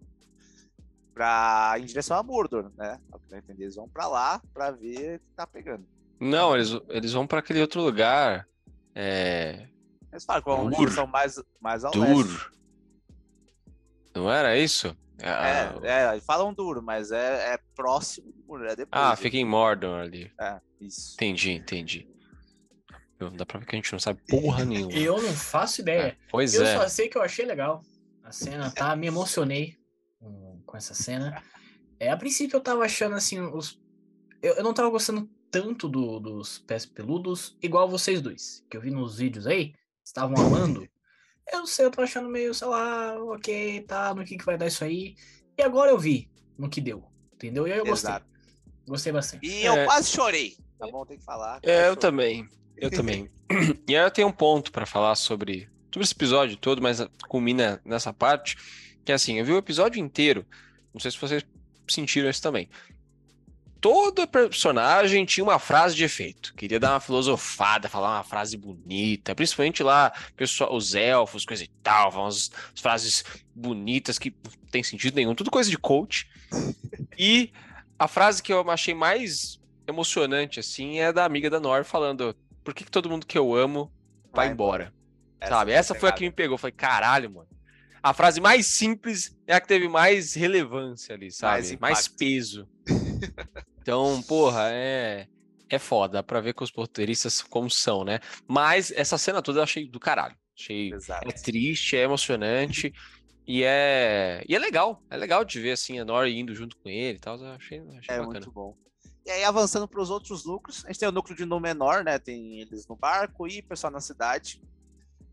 pra 1.15 1.75
ir 1.79 1.83
em 1.83 1.87
direção 1.87 2.17
a 2.17 2.23
Mordor, 2.23 2.71
né? 2.77 3.01
Eu 3.31 3.39
entendi, 3.39 3.63
eles 3.63 3.77
vão 3.77 3.89
pra 3.89 4.09
lá 4.09 4.43
pra 4.53 4.73
ver 4.73 5.17
o 5.17 5.21
que 5.21 5.35
tá 5.37 5.47
pegando. 5.47 5.87
Não, 6.19 6.55
eles, 6.55 6.71
eles 6.89 7.13
vão 7.13 7.27
pra 7.27 7.39
aquele 7.39 7.61
outro 7.61 7.81
lugar. 7.81 8.47
É. 8.95 9.69
Eles 10.11 10.25
falam 10.25 10.69
que 10.69 10.91
são 10.91 11.07
mais, 11.07 11.41
mais 11.61 11.85
ao 11.85 11.97
leste. 11.97 12.15
Dur. 12.15 12.53
Não 14.15 14.31
era 14.31 14.59
isso? 14.59 14.95
Ah, 15.23 15.75
É, 15.83 16.17
é, 16.17 16.21
falam 16.21 16.53
duro, 16.55 16.83
mas 16.83 17.11
é, 17.13 17.55
é 17.55 17.59
próximo 17.75 18.33
do 18.33 18.43
Mordor, 18.47 18.69
é 18.69 18.77
depois. 18.77 19.03
Ah, 19.03 19.11
né? 19.11 19.17
fica 19.17 19.37
em 19.37 19.45
Mordor 19.45 20.01
ali. 20.01 20.31
É, 20.41 20.61
isso. 20.81 21.15
Entendi, 21.15 21.53
entendi. 21.53 22.09
Meu, 23.19 23.31
Dá 23.31 23.45
pra 23.45 23.59
ver 23.59 23.67
que 23.67 23.77
a 23.77 23.79
gente 23.79 23.93
não 23.93 23.99
sabe 23.99 24.21
porra 24.29 24.65
nenhuma. 24.65 24.93
Eu 24.93 25.21
não 25.21 25.33
faço 25.33 25.81
ideia. 25.83 26.03
É, 26.03 26.17
pois 26.31 26.55
eu 26.55 26.65
é. 26.65 26.77
só 26.77 26.89
sei 26.89 27.09
que 27.09 27.19
eu 27.19 27.23
achei 27.23 27.45
legal 27.45 27.83
a 28.25 28.33
cena, 28.33 28.71
tá? 28.71 28.95
Me 28.97 29.07
emocionei 29.07 29.77
com, 30.19 30.63
com 30.65 30.77
essa 30.77 30.95
cena. 30.95 31.43
É, 31.99 32.11
a 32.11 32.17
princípio 32.17 32.57
eu 32.57 32.61
tava 32.63 32.85
achando 32.85 33.15
assim, 33.15 33.41
os. 33.41 33.79
Eu, 34.43 34.55
eu 34.55 34.63
não 34.65 34.73
tava 34.73 34.89
gostando 34.89 35.29
tanto 35.51 35.89
do- 35.89 36.19
dos 36.21 36.59
pés 36.61 36.87
peludos, 36.87 37.57
igual 37.61 37.89
vocês 37.89 38.23
dois, 38.23 38.65
que 38.71 38.77
eu 38.77 38.81
vi 38.81 38.91
nos 38.91 39.19
vídeos 39.19 39.47
aí, 39.47 39.75
estavam 40.05 40.37
amando. 40.47 40.89
Eu 41.53 41.61
não 41.61 41.67
sei, 41.67 41.85
eu 41.87 41.91
tô 41.91 42.01
achando 42.03 42.29
meio, 42.29 42.55
sei 42.55 42.69
lá, 42.69 43.15
ok, 43.23 43.81
tá, 43.83 44.15
no 44.15 44.25
que, 44.25 44.37
que 44.39 44.45
vai 44.45 44.57
dar 44.57 44.67
isso 44.67 44.85
aí. 44.85 45.15
E 45.59 45.63
agora 45.63 45.91
eu 45.91 45.99
vi 45.99 46.31
no 46.57 46.69
que 46.69 46.81
deu, 46.81 47.05
entendeu? 47.35 47.67
E 47.67 47.73
aí 47.73 47.79
eu 47.79 47.85
gostei. 47.85 48.11
Exato. 48.11 48.27
Gostei 48.87 49.13
bastante. 49.13 49.47
E 49.47 49.65
eu 49.65 49.73
É. 49.75 49.85
quase 49.85 50.09
chorei. 50.11 50.57
Tá 50.79 50.87
bom, 50.87 51.05
tem 51.05 51.19
que 51.19 51.25
falar. 51.25 51.61
É, 51.63 51.81
eu 51.83 51.95
Chorei. 51.95 51.97
também. 51.97 52.49
Eu 52.77 52.91
também. 52.91 53.31
e 53.89 53.97
aí 53.97 54.03
eu 54.05 54.11
tenho 54.11 54.29
um 54.29 54.33
ponto 54.33 54.73
pra 54.73 54.87
falar 54.87 55.15
sobre, 55.17 55.69
sobre 55.93 56.05
esse 56.05 56.15
episódio 56.15 56.57
todo, 56.57 56.81
mas 56.81 56.99
culmina 57.29 57.81
nessa 57.85 58.13
parte, 58.13 58.57
que 59.05 59.13
é 59.13 59.15
assim, 59.15 59.39
eu 59.39 59.45
vi 59.45 59.53
o 59.53 59.59
episódio 59.59 60.01
inteiro, 60.01 60.47
não 60.95 61.01
sei 61.01 61.11
se 61.11 61.19
vocês 61.21 61.45
sentiram 61.89 62.31
isso 62.31 62.41
também. 62.41 62.69
Todo 63.81 64.29
personagem 64.29 65.25
tinha 65.25 65.43
uma 65.43 65.59
frase 65.59 65.97
de 65.97 66.05
efeito. 66.05 66.53
Queria 66.55 66.79
dar 66.79 66.93
uma 66.93 67.01
filosofada, 67.01 67.89
falar 67.89 68.19
uma 68.19 68.25
frase 68.25 68.57
bonita, 68.57 69.35
principalmente 69.35 69.83
lá, 69.83 70.13
pessoal, 70.37 70.75
os 70.75 70.95
elfos, 70.95 71.47
coisa 71.47 71.65
e 71.65 71.69
tal, 71.83 72.11
umas 72.13 72.51
frases 72.75 73.25
bonitas 73.55 74.19
que 74.19 74.35
não 74.45 74.69
tem 74.71 74.83
sentido 74.83 75.15
nenhum, 75.15 75.35
tudo 75.35 75.51
coisa 75.51 75.71
de 75.71 75.79
coach. 75.79 76.29
E 77.19 77.53
a 77.99 78.07
frase 78.07 78.43
que 78.43 78.53
eu 78.53 78.69
achei 78.71 78.93
mais 78.93 79.59
emocionante, 79.87 80.61
assim, 80.61 80.99
é 80.99 81.13
da 81.13 81.25
amiga 81.25 81.49
da 81.49 81.59
Nor 81.59 81.85
falando: 81.85 82.37
Por 82.63 82.75
que, 82.75 82.85
que 82.85 82.91
todo 82.91 83.09
mundo 83.09 83.27
que 83.27 83.39
eu 83.39 83.55
amo 83.55 83.91
vai, 84.33 84.47
Vai 84.47 84.53
embora? 84.53 84.93
Essa 85.41 85.55
Sabe? 85.55 85.73
Essa 85.73 85.95
foi 85.95 86.09
a 86.11 86.13
que 86.13 86.25
me 86.25 86.31
pegou. 86.31 86.59
Falei, 86.59 86.73
caralho, 86.73 87.31
mano. 87.31 87.49
A 88.03 88.15
frase 88.15 88.41
mais 88.41 88.67
simples 88.67 89.37
é 89.47 89.55
a 89.55 89.61
que 89.61 89.69
teve 89.69 89.89
mais 89.89 90.35
relevância 90.35 91.15
ali, 91.15 91.31
sabe? 91.31 91.53
Mais 91.53 91.81
Mais, 91.81 92.09
peso. 92.09 92.69
então, 93.81 94.23
porra, 94.23 94.69
é. 94.71 95.27
É 95.73 95.79
foda, 95.79 96.21
pra 96.23 96.41
ver 96.41 96.53
que 96.53 96.65
os 96.65 96.73
roteiristas 96.73 97.41
como 97.43 97.71
são, 97.71 98.03
né? 98.03 98.19
Mas 98.49 98.91
essa 98.91 99.17
cena 99.17 99.41
toda 99.41 99.61
eu 99.61 99.63
achei 99.63 99.89
do 99.89 100.01
caralho. 100.01 100.37
Achei. 100.59 100.93
Exato. 100.93 101.29
É 101.29 101.33
triste, 101.33 101.97
é 101.97 102.03
emocionante. 102.03 102.93
E 103.47 103.63
é. 103.63 104.45
E 104.49 104.55
é 104.55 104.59
legal. 104.59 105.01
É 105.09 105.17
legal 105.17 105.45
de 105.45 105.61
ver 105.61 105.73
assim 105.73 105.99
a 106.01 106.05
Nori 106.05 106.37
indo 106.37 106.55
junto 106.55 106.77
com 106.77 106.89
ele 106.89 107.19
e 107.19 107.21
tal. 107.21 107.39
Eu 107.39 107.53
achei, 107.53 107.79
achei 107.81 108.01
É 108.09 108.19
bacana. 108.19 108.25
muito 108.27 108.51
bom. 108.51 108.77
E 109.25 109.31
aí, 109.31 109.45
avançando 109.45 109.87
para 109.87 110.01
os 110.01 110.11
outros 110.11 110.45
núcleos, 110.45 110.85
a 110.85 110.89
gente 110.89 110.99
tem 110.99 111.09
o 111.09 111.13
núcleo 111.13 111.37
de 111.37 111.45
Númenor, 111.45 112.03
né? 112.03 112.19
Tem 112.19 112.61
eles 112.61 112.87
no 112.89 112.97
barco 112.97 113.47
e 113.47 113.61
o 113.61 113.65
pessoal 113.65 113.93
na 113.93 114.01
cidade. 114.01 114.61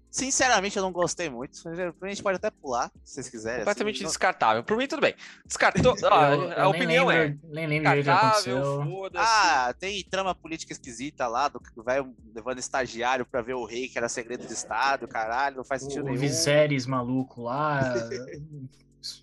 Sinceramente, 0.10 0.76
eu 0.78 0.82
não 0.84 0.92
gostei 0.92 1.30
muito. 1.30 1.60
A 1.68 2.08
gente 2.08 2.24
pode 2.24 2.38
até 2.38 2.50
pular, 2.50 2.90
se 3.04 3.16
vocês 3.16 3.30
quiserem. 3.30 3.60
Completamente 3.60 3.96
assim, 3.98 4.06
descartável. 4.06 4.64
Por 4.64 4.78
mim, 4.78 4.88
tudo 4.88 5.02
bem. 5.02 5.14
Descartou. 5.46 5.96
Ah, 6.06 6.32
Eu- 6.34 6.42
eu 6.44 6.52
a 6.52 6.56
nem 6.56 6.66
opinião 6.66 7.12
é. 7.12 7.24
lembro- 7.26 7.40
Nem 7.50 7.68
lembro 7.68 7.92
o 7.92 7.96
Descartável, 7.96 8.84
foda-se. 8.86 9.26
Ah, 9.28 9.74
tem 9.78 10.04
trama 10.04 10.34
política 10.34 10.72
esquisita 10.74 11.28
lá, 11.28 11.48
do 11.50 11.60
que 11.60 11.70
vai 11.84 12.04
levando 12.34 12.58
estagiário 12.60 13.26
pra 13.26 13.42
ver 13.42 13.54
o 13.56 13.66
rei, 13.66 13.90
que 13.90 13.98
era 13.98 14.10
segredo 14.10 14.48
de 14.48 14.54
Estado, 14.54 15.08
caralho, 15.08 15.58
não 15.58 15.64
faz 15.64 15.84
sentido 15.84 16.00
O, 16.00 16.04
o 16.04 16.06
nenhum. 16.08 16.20
Viserys 16.22 16.86
maluco 16.86 17.44
lá. 17.44 17.82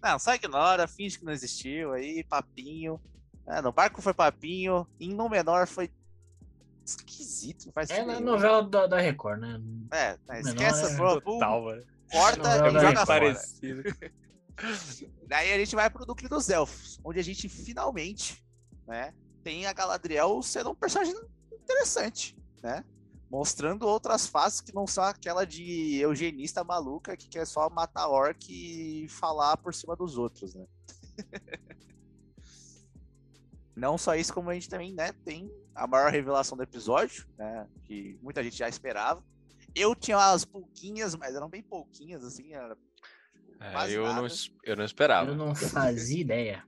Não, 0.02 0.18
só 0.18 0.34
ignora, 0.34 0.86
finge 0.86 1.18
que 1.18 1.24
não 1.26 1.32
existiu 1.32 1.92
aí, 1.92 2.24
papinho. 2.24 2.98
É, 3.46 3.60
no 3.60 3.70
barco 3.72 4.00
foi 4.00 4.14
papinho, 4.14 4.86
em 4.98 5.12
Númenor 5.14 5.66
foi 5.66 5.90
esquisito, 6.84 7.66
não 7.66 7.72
faz 7.72 7.90
É 7.90 8.04
na 8.04 8.20
novela 8.20 8.62
da, 8.62 8.86
da 8.86 8.98
Record, 8.98 9.40
né? 9.40 9.60
É, 9.90 10.18
Menor 10.28 10.48
esquece, 10.48 10.92
é 10.92 10.96
pô, 10.96 11.20
pum, 11.20 11.38
mano. 11.38 11.82
corta 12.10 12.68
e 12.68 12.80
joga. 12.80 13.06
Parecido. 13.06 13.82
Daí 15.26 15.52
a 15.52 15.58
gente 15.58 15.74
vai 15.74 15.90
pro 15.90 16.06
núcleo 16.06 16.28
dos 16.28 16.48
elfos, 16.48 17.00
onde 17.04 17.18
a 17.18 17.24
gente 17.24 17.48
finalmente, 17.48 18.44
né, 18.86 19.12
tem 19.42 19.66
a 19.66 19.72
Galadriel 19.72 20.42
sendo 20.42 20.70
um 20.70 20.74
personagem 20.74 21.14
interessante, 21.52 22.36
né? 22.62 22.84
Mostrando 23.30 23.86
outras 23.86 24.26
faces 24.26 24.60
que 24.60 24.74
não 24.74 24.86
são 24.86 25.02
aquela 25.02 25.44
de 25.44 25.96
eugenista 25.96 26.62
maluca 26.62 27.16
que 27.16 27.28
quer 27.28 27.46
só 27.46 27.68
matar 27.68 28.08
orc 28.08 28.48
e 28.48 29.08
falar 29.08 29.56
por 29.56 29.74
cima 29.74 29.96
dos 29.96 30.16
outros, 30.16 30.54
né? 30.54 30.66
não 33.74 33.98
só 33.98 34.14
isso, 34.14 34.32
como 34.32 34.50
a 34.50 34.54
gente 34.54 34.68
também, 34.68 34.92
né, 34.92 35.12
tem 35.24 35.50
a 35.74 35.86
maior 35.86 36.10
revelação 36.10 36.56
do 36.56 36.62
episódio, 36.62 37.26
né, 37.36 37.66
que 37.84 38.18
muita 38.22 38.42
gente 38.42 38.56
já 38.56 38.68
esperava. 38.68 39.24
Eu 39.74 39.94
tinha 39.94 40.16
umas 40.16 40.44
pouquinhas, 40.44 41.14
mas 41.16 41.34
eram 41.34 41.48
bem 41.48 41.62
pouquinhas, 41.62 42.22
assim, 42.24 42.52
era 42.52 42.76
É, 43.60 43.90
eu, 43.92 44.04
não, 44.04 44.14
nada. 44.14 44.26
es- 44.28 44.52
eu 44.62 44.76
não 44.76 44.84
esperava. 44.84 45.30
Eu 45.30 45.34
não 45.36 45.54
fazia 45.54 46.20
ideia. 46.20 46.64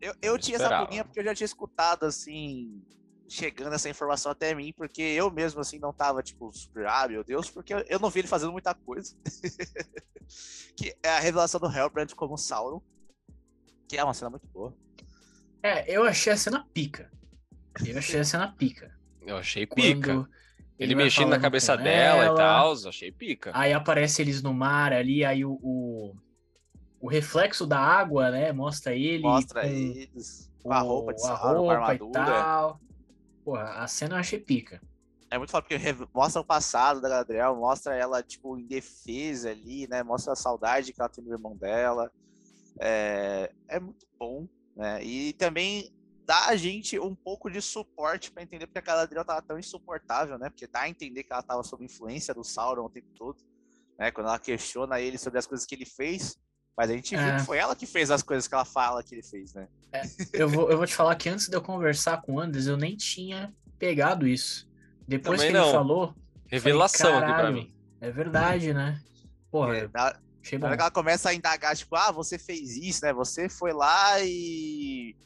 Eu, 0.00 0.12
eu 0.22 0.34
Eu 0.34 0.38
tinha 0.38 0.54
essa 0.56 0.64
esperava. 0.66 0.84
pulguinha 0.86 1.04
porque 1.04 1.18
eu 1.20 1.24
já 1.24 1.34
tinha 1.34 1.44
escutado, 1.46 2.04
assim, 2.04 2.80
chegando 3.28 3.74
essa 3.74 3.88
informação 3.90 4.30
até 4.30 4.54
mim, 4.54 4.72
porque 4.76 5.02
eu 5.02 5.30
mesmo, 5.30 5.60
assim, 5.60 5.78
não 5.80 5.92
tava, 5.92 6.22
tipo, 6.22 6.52
super, 6.52 6.86
ah, 6.86 7.08
meu 7.08 7.24
Deus, 7.24 7.50
porque 7.50 7.74
eu, 7.74 7.80
eu 7.88 7.98
não 7.98 8.08
vi 8.08 8.20
ele 8.20 8.28
fazendo 8.28 8.52
muita 8.52 8.72
coisa. 8.74 9.16
que 10.76 10.96
é 11.02 11.08
a 11.08 11.18
revelação 11.20 11.58
do 11.60 11.66
Hellbrand 11.66 12.14
como 12.14 12.36
Sauron, 12.38 12.80
que 13.88 13.96
é 13.96 14.04
uma 14.04 14.14
cena 14.14 14.30
muito 14.30 14.46
boa. 14.48 14.76
É, 15.62 15.90
eu 15.90 16.04
achei 16.04 16.32
a 16.32 16.36
cena 16.36 16.64
pica. 16.72 17.10
Eu 17.86 17.98
achei 17.98 18.20
a 18.20 18.24
cena 18.24 18.48
pica. 18.48 18.94
Eu 19.26 19.36
achei 19.36 19.66
Quando 19.66 19.82
pica. 19.82 20.28
Ele 20.78 20.94
vai 20.94 21.04
mexendo 21.04 21.30
na 21.30 21.40
cabeça 21.40 21.76
dela 21.76 22.24
e 22.24 22.36
tal, 22.36 22.72
achei 22.72 23.10
pica. 23.10 23.50
Aí 23.52 23.72
aparece 23.72 24.22
eles 24.22 24.40
no 24.40 24.54
mar 24.54 24.92
ali, 24.92 25.24
aí 25.24 25.44
o, 25.44 25.58
o, 25.60 26.14
o 27.00 27.08
reflexo 27.08 27.66
da 27.66 27.80
água, 27.80 28.30
né? 28.30 28.52
Mostra 28.52 28.94
ele. 28.94 29.24
Mostra 29.24 29.62
com 29.62 29.66
eles 29.66 30.48
com 30.62 30.72
a 30.72 30.80
roupa 30.80 31.14
de 31.14 31.22
a 31.22 31.24
Sauron, 31.24 31.64
com 31.64 31.70
a 31.70 31.76
roupa 31.76 31.92
e 31.92 31.94
armadura. 31.94 32.24
tal. 32.24 32.80
Porra, 33.44 33.64
a 33.64 33.88
cena 33.88 34.16
eu 34.16 34.20
achei 34.20 34.38
pica. 34.38 34.80
É 35.30 35.36
muito 35.36 35.50
foda, 35.50 35.66
porque 35.66 35.78
mostra 36.14 36.40
o 36.40 36.44
passado 36.44 37.00
da 37.00 37.08
Galadriel, 37.08 37.56
mostra 37.56 37.94
ela, 37.94 38.22
tipo, 38.22 38.58
em 38.58 38.66
defesa 38.66 39.50
ali, 39.50 39.86
né? 39.88 40.02
Mostra 40.02 40.32
a 40.32 40.36
saudade 40.36 40.92
que 40.92 41.00
ela 41.00 41.08
tem 41.08 41.24
do 41.24 41.32
irmão 41.32 41.56
dela. 41.56 42.10
É, 42.78 43.50
é 43.68 43.80
muito 43.80 44.06
bom, 44.18 44.46
né? 44.76 45.02
E 45.02 45.32
também 45.34 45.90
dá 46.28 46.48
a 46.48 46.56
gente 46.56 46.98
um 47.00 47.14
pouco 47.14 47.50
de 47.50 47.62
suporte 47.62 48.30
pra 48.30 48.42
entender 48.42 48.66
porque 48.66 48.78
a 48.78 48.82
Galadriel 48.82 49.24
tava 49.24 49.40
tão 49.40 49.58
insuportável, 49.58 50.38
né? 50.38 50.50
Porque 50.50 50.66
dá 50.66 50.80
a 50.82 50.88
entender 50.88 51.24
que 51.24 51.32
ela 51.32 51.42
tava 51.42 51.62
sob 51.62 51.82
influência 51.82 52.34
do 52.34 52.44
Sauron 52.44 52.84
o 52.84 52.90
tempo 52.90 53.08
todo, 53.16 53.38
né? 53.98 54.10
Quando 54.10 54.26
ela 54.26 54.38
questiona 54.38 55.00
ele 55.00 55.16
sobre 55.16 55.38
as 55.38 55.46
coisas 55.46 55.66
que 55.66 55.74
ele 55.74 55.86
fez. 55.86 56.36
Mas 56.76 56.90
a 56.90 56.92
gente 56.92 57.16
viu 57.16 57.24
É. 57.26 57.36
que 57.38 57.44
foi 57.46 57.56
ela 57.58 57.74
que 57.74 57.86
fez 57.86 58.10
as 58.10 58.22
coisas 58.22 58.46
que 58.46 58.54
ela 58.54 58.64
fala 58.66 59.02
que 59.02 59.14
ele 59.14 59.22
fez, 59.22 59.52
né? 59.54 59.66
Eu 60.34 60.48
vou, 60.48 60.70
eu 60.70 60.76
vou 60.76 60.86
te 60.86 60.94
falar 60.94 61.16
que 61.16 61.28
antes 61.30 61.48
de 61.48 61.56
eu 61.56 61.62
conversar 61.62 62.20
com 62.22 62.34
o 62.34 62.40
Anders, 62.40 62.66
eu 62.68 62.76
nem 62.76 62.94
tinha 62.94 63.52
pegado 63.78 64.28
isso. 64.28 64.68
Depois 65.08 65.40
Também 65.40 65.52
que 65.52 65.58
ele 65.58 65.64
não. 65.66 65.72
falou. 65.72 66.14
Revelação 66.46 67.06
falei, 67.10 67.18
aqui 67.18 67.26
pra 67.26 67.36
"Caralho, 67.36 67.54
mim. 67.56 67.74
É 68.00 68.10
verdade, 68.12 68.72
né? 68.74 69.02
Porra, 69.50 69.76
É, 69.78 69.88
na- 69.92 70.20
achei 70.42 70.56
Na 70.58 70.60
bom. 70.60 70.66
hora 70.68 70.76
que 70.76 70.82
ela 70.82 70.90
começa 70.90 71.30
a 71.30 71.34
indagar, 71.34 71.74
tipo, 71.76 71.96
ah, 71.96 72.12
você 72.12 72.38
fez 72.38 72.76
isso, 72.76 73.04
né? 73.04 73.12
Você 73.14 73.48
foi 73.48 73.72
lá 73.72 74.20
e. 74.20 75.16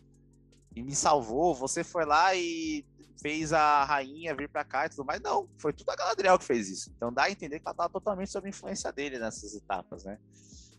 e 0.75 0.83
me 0.83 0.95
salvou, 0.95 1.55
você 1.55 1.83
foi 1.85 2.05
lá 2.05 2.35
e 2.35 2.85
fez 3.21 3.53
a 3.53 3.85
rainha 3.85 4.35
vir 4.35 4.49
pra 4.49 4.65
cá 4.65 4.87
e 4.87 4.89
tudo 4.89 5.05
mais. 5.05 5.21
Não, 5.21 5.49
foi 5.59 5.73
tudo 5.73 5.91
a 5.91 5.97
Galadriel 5.97 6.39
que 6.39 6.45
fez 6.45 6.69
isso. 6.69 6.93
Então 6.97 7.13
dá 7.13 7.25
a 7.25 7.31
entender 7.31 7.61
que 7.61 7.67
ela 7.69 7.75
tava 7.75 7.91
totalmente 7.91 8.31
sob 8.33 8.49
influência 8.49 8.93
dele 8.93 9.19
nessas 9.19 9.55
etapas, 9.55 10.05
né? 10.05 10.19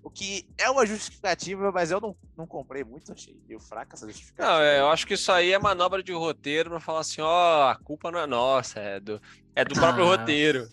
O 0.04 0.10
que 0.10 0.46
é 0.58 0.70
uma 0.70 0.86
justificativa, 0.86 1.72
mas 1.72 1.90
eu 1.90 2.02
não, 2.02 2.14
não 2.36 2.46
comprei 2.46 2.84
muito, 2.84 3.14
achei 3.14 3.40
meio 3.48 3.62
fraca 3.62 3.96
essa 3.96 4.06
justificativa. 4.06 4.52
Não, 4.58 4.62
é, 4.62 4.80
eu 4.82 4.90
acho 4.90 5.08
que 5.08 5.14
isso 5.14 5.32
aí 5.32 5.54
é 5.54 5.58
manobra 5.60 6.04
de 6.04 6.12
roteiro 6.12 6.70
pra 6.72 6.82
falar 6.82 7.00
assim, 7.00 7.22
ó, 7.22 7.70
a 7.70 7.76
culpa 7.78 8.12
não 8.12 8.20
é 8.20 8.28
nossa, 8.28 8.82
é 8.82 9.00
do, 9.00 9.22
é 9.56 9.64
do 9.64 9.74
próprio 9.76 10.04
Ah. 10.04 10.18
roteiro. 10.18 10.68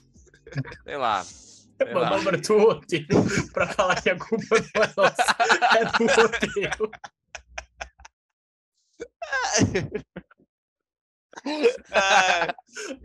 Sei 0.83 0.97
lá. 0.97 1.23
sei 1.23 1.95
lá. 1.95 2.11
Manobra 2.11 2.37
do 2.39 2.59
roteiro 2.59 3.07
pra 3.53 3.69
falar 3.69 4.03
que 4.03 4.11
a 4.11 4.19
culpa 4.19 4.57
não 4.75 4.83
é 4.83 4.93
nossa, 4.97 5.37
é 5.79 5.85
do 5.85 6.23
roteiro. 6.23 6.91
Ah, 11.93 12.55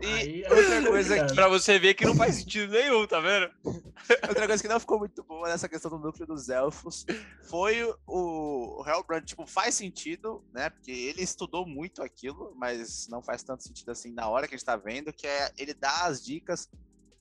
e 0.02 0.42
é 0.42 0.50
outra 0.50 0.82
coisa 0.82 1.14
complicado. 1.14 1.34
Pra 1.34 1.48
você 1.48 1.78
ver 1.78 1.94
que 1.94 2.04
não 2.04 2.14
faz 2.14 2.36
sentido 2.36 2.72
nenhum, 2.72 3.06
tá 3.06 3.20
vendo? 3.20 3.50
Outra 4.28 4.46
coisa 4.46 4.62
que 4.62 4.68
não 4.68 4.80
ficou 4.80 4.98
muito 4.98 5.22
boa 5.22 5.48
nessa 5.48 5.68
questão 5.68 5.90
do 5.90 5.98
núcleo 5.98 6.26
dos 6.26 6.48
elfos 6.48 7.06
foi 7.48 7.82
o, 8.06 8.80
o 8.80 8.84
Hellbrand, 8.86 9.24
tipo, 9.24 9.46
faz 9.46 9.74
sentido, 9.74 10.44
né? 10.52 10.70
Porque 10.70 10.90
ele 10.90 11.22
estudou 11.22 11.66
muito 11.66 12.02
aquilo, 12.02 12.52
mas 12.56 13.08
não 13.08 13.22
faz 13.22 13.42
tanto 13.42 13.62
sentido 13.62 13.90
assim 13.90 14.12
na 14.12 14.28
hora 14.28 14.46
que 14.46 14.54
a 14.54 14.58
gente 14.58 14.66
tá 14.66 14.76
vendo, 14.76 15.12
que 15.12 15.26
é 15.26 15.50
ele 15.56 15.72
dá 15.72 16.04
as 16.04 16.22
dicas 16.22 16.68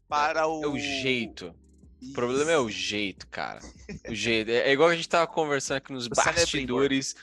para 0.07 0.47
o... 0.47 0.63
É 0.63 0.67
o 0.67 0.77
jeito. 0.77 1.55
O 2.01 2.05
Isso. 2.05 2.13
problema 2.13 2.51
é 2.51 2.57
o 2.57 2.69
jeito, 2.69 3.27
cara. 3.27 3.61
O 4.07 4.13
jeito. 4.13 4.51
É 4.51 4.69
é 4.69 4.73
igual 4.73 4.89
a 4.89 4.95
gente 4.95 5.07
tava 5.07 5.27
conversando 5.27 5.77
aqui 5.77 5.93
nos 5.93 6.07
O 6.07 6.09
bastidores. 6.09 7.15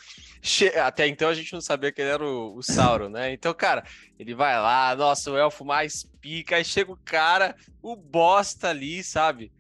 Até 0.85 1.07
então 1.07 1.29
a 1.29 1.35
gente 1.35 1.53
não 1.53 1.61
sabia 1.61 1.93
que 1.93 2.01
ele 2.01 2.11
era 2.11 2.25
o, 2.25 2.57
o 2.57 2.63
Sauron, 2.63 3.09
né? 3.09 3.33
Então, 3.33 3.55
cara, 3.55 3.85
ele 4.19 4.35
vai 4.35 4.57
lá, 4.61 4.95
nossa, 4.97 5.31
o 5.31 5.37
elfo 5.39 5.65
mais 5.65 6.05
pica, 6.21 6.57
aí 6.57 6.65
chega 6.65 6.91
o 6.93 6.99
cara, 7.05 7.55
o 7.81 7.95
bosta 7.97 8.69
ali, 8.71 9.03
sabe? 9.05 9.53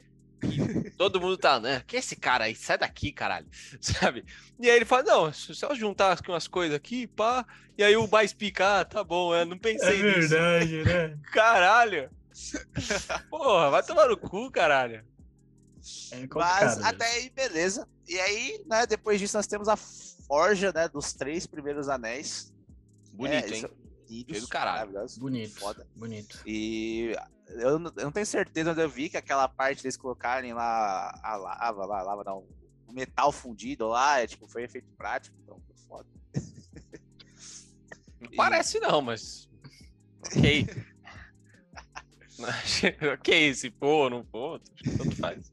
E 0.44 0.90
todo 0.96 1.20
mundo 1.20 1.38
tá, 1.38 1.60
né? 1.60 1.82
Que 1.86 1.96
é 1.96 1.98
esse 2.00 2.16
cara 2.16 2.44
aí? 2.44 2.54
Sai 2.56 2.76
daqui, 2.78 3.12
caralho. 3.12 3.46
Sabe? 3.80 4.24
E 4.58 4.68
aí 4.68 4.76
ele 4.76 4.84
fala: 4.84 5.04
Não, 5.04 5.32
se 5.32 5.52
eu 5.64 5.74
juntar 5.76 6.18
umas 6.28 6.48
coisas 6.48 6.76
aqui, 6.76 7.06
pá. 7.06 7.46
E 7.78 7.84
aí 7.84 7.96
o 7.96 8.08
mais 8.08 8.32
pica, 8.34 8.80
ah, 8.80 8.84
tá 8.84 9.04
bom, 9.04 9.34
eu 9.34 9.46
não 9.46 9.56
É 9.56 9.58
pensei 9.58 10.02
nisso. 10.02 10.40
verdade, 10.40 10.84
né? 10.84 11.18
Caralho. 11.32 12.10
Porra, 13.30 13.70
vai 13.70 13.82
tomar 13.84 14.08
no 14.08 14.16
cu, 14.18 14.50
caralho. 14.50 15.04
É 16.12 16.26
Mas 16.34 16.82
até 16.82 17.06
aí, 17.06 17.30
beleza. 17.30 17.88
E 18.08 18.18
aí, 18.20 18.62
né, 18.66 18.86
depois 18.86 19.18
disso 19.20 19.36
nós 19.36 19.46
temos 19.46 19.68
a 19.68 19.76
forja, 19.76 20.72
né, 20.72 20.88
dos 20.88 21.12
três 21.12 21.46
primeiros 21.46 21.88
anéis. 21.88 22.52
Bonito, 23.12 23.52
É, 23.52 23.56
hein? 23.56 23.66
Cheio 24.08 24.40
do 24.42 24.48
caralho. 24.48 24.92
Bonito. 25.18 25.58
Foda. 25.58 25.86
Bonito. 25.94 26.40
E 26.46 27.16
eu, 27.48 27.78
não- 27.78 27.92
eu 27.96 28.04
não 28.04 28.12
tenho 28.12 28.26
certeza 28.26 28.72
onde 28.72 28.80
eu 28.80 28.88
vi 28.88 29.08
que 29.08 29.16
aquela 29.16 29.48
parte 29.48 29.82
deles 29.82 29.96
colocarem 29.96 30.52
lá 30.52 31.18
a 31.22 31.36
lava, 31.36 31.86
lá, 31.86 32.00
a 32.00 32.02
lava 32.02 32.24
não, 32.24 32.46
o 32.86 32.92
metal 32.92 33.32
fundido 33.32 33.88
lá, 33.88 34.20
é, 34.20 34.26
tipo, 34.26 34.46
foi 34.46 34.64
efeito 34.64 34.90
prático, 34.96 35.36
então 35.42 35.60
foda. 35.88 36.06
Não 38.20 38.30
parece 38.36 38.78
não, 38.80 39.00
mas. 39.02 39.48
Ok. 40.26 40.66
ok, 43.14 43.54
se 43.54 43.70
for 43.70 44.04
ou 44.04 44.10
não 44.10 44.24
for, 44.24 44.60
que 44.76 44.90
tanto 44.96 45.16
faz. 45.16 45.51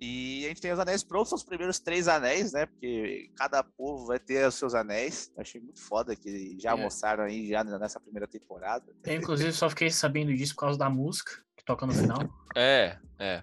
E 0.00 0.44
a 0.44 0.48
gente 0.48 0.60
tem 0.60 0.72
os 0.72 0.78
anéis 0.78 1.02
prontos, 1.04 1.28
são 1.30 1.36
os 1.36 1.44
primeiros 1.44 1.78
três 1.78 2.08
anéis, 2.08 2.52
né? 2.52 2.66
Porque 2.66 3.30
cada 3.36 3.62
povo 3.62 4.06
vai 4.06 4.18
ter 4.18 4.46
os 4.46 4.54
seus 4.56 4.74
anéis. 4.74 5.30
Eu 5.36 5.40
achei 5.42 5.60
muito 5.60 5.80
foda 5.80 6.14
que 6.16 6.56
já 6.60 6.72
É. 6.72 6.74
mostraram 6.76 7.24
aí 7.24 7.48
já 7.48 7.62
nessa 7.64 7.98
primeira 8.00 8.26
temporada. 8.26 8.84
Eu, 9.04 9.14
inclusive, 9.14 9.52
só 9.52 9.70
fiquei 9.70 9.90
sabendo 9.90 10.34
disso 10.34 10.54
por 10.54 10.60
causa 10.62 10.78
da 10.78 10.90
música 10.90 11.32
que 11.56 11.64
toca 11.64 11.86
no 11.86 11.92
final. 12.18 12.18
É, 12.56 12.98
é. 13.18 13.42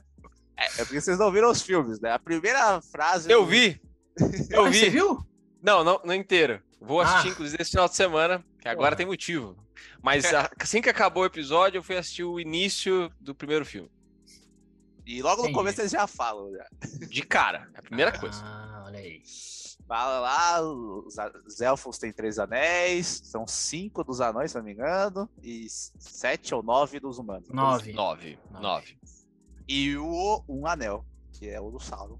É, 0.58 0.66
é 0.66 0.86
porque 0.86 1.02
vocês 1.02 1.18
não 1.18 1.32
viram 1.32 1.50
os 1.50 1.62
filmes, 1.62 2.00
né? 2.00 2.12
A 2.12 2.20
primeira 2.20 2.80
frase. 2.82 3.32
Eu 3.32 3.46
vi! 3.46 3.82
Eu 4.52 4.66
Ah, 4.66 4.72
Você 4.72 4.86
vi! 4.86 4.90
viu? 4.90 5.26
Não, 5.64 5.84
não, 5.84 6.00
não 6.04 6.14
inteiro. 6.14 6.62
Vou 6.80 7.00
assistir, 7.02 7.30
Ah. 7.30 7.32
inclusive, 7.32 7.62
esse 7.62 7.72
final 7.72 7.88
de 7.88 7.96
semana, 7.96 8.44
que 8.60 8.68
agora 8.68 8.90
Porra. 8.90 8.98
tem 8.98 9.06
motivo. 9.06 9.56
Mas 10.04 10.26
assim 10.60 10.82
que 10.82 10.90
acabou 10.90 11.24
o 11.24 11.26
episódio, 11.26 11.78
eu 11.80 11.84
fui 11.84 11.96
assistir 11.98 12.24
o 12.24 12.40
início 12.40 13.12
do 13.20 13.34
primeiro 13.34 13.66
filme. 13.66 13.90
E 15.12 15.22
logo 15.22 15.42
no 15.42 15.50
Entendi. 15.50 15.58
começo 15.58 15.82
eles 15.82 15.92
já 15.92 16.08
falam, 16.08 16.54
já. 16.54 16.66
De 17.06 17.22
cara, 17.24 17.70
é 17.74 17.80
a 17.80 17.82
primeira 17.82 18.18
coisa. 18.18 18.42
Ah, 18.46 18.84
olha 18.86 19.00
aí. 19.00 19.22
Fala 19.86 20.20
lá, 20.22 20.62
os, 20.62 21.16
os 21.46 21.60
elfos 21.60 21.98
têm 21.98 22.14
três 22.14 22.40
anéis, 22.40 23.22
são 23.26 23.46
cinco 23.46 24.06
dos 24.06 24.22
anões, 24.22 24.52
se 24.52 24.58
não 24.58 24.64
me 24.64 24.72
engano, 24.72 25.30
e 25.44 25.68
sete 25.70 26.56
ou 26.56 26.64
nove 26.64 26.98
dos 26.98 27.20
humanos. 27.20 27.50
Nove. 27.50 27.92
Nove. 27.92 28.40
Nove. 28.52 28.62
Nove. 28.62 28.98
E 29.68 29.98
o 29.98 30.46
um 30.48 30.66
anel, 30.66 31.06
que 31.34 31.50
é 31.50 31.60
o 31.60 31.70
do 31.70 31.80
Sauron. 31.80 32.18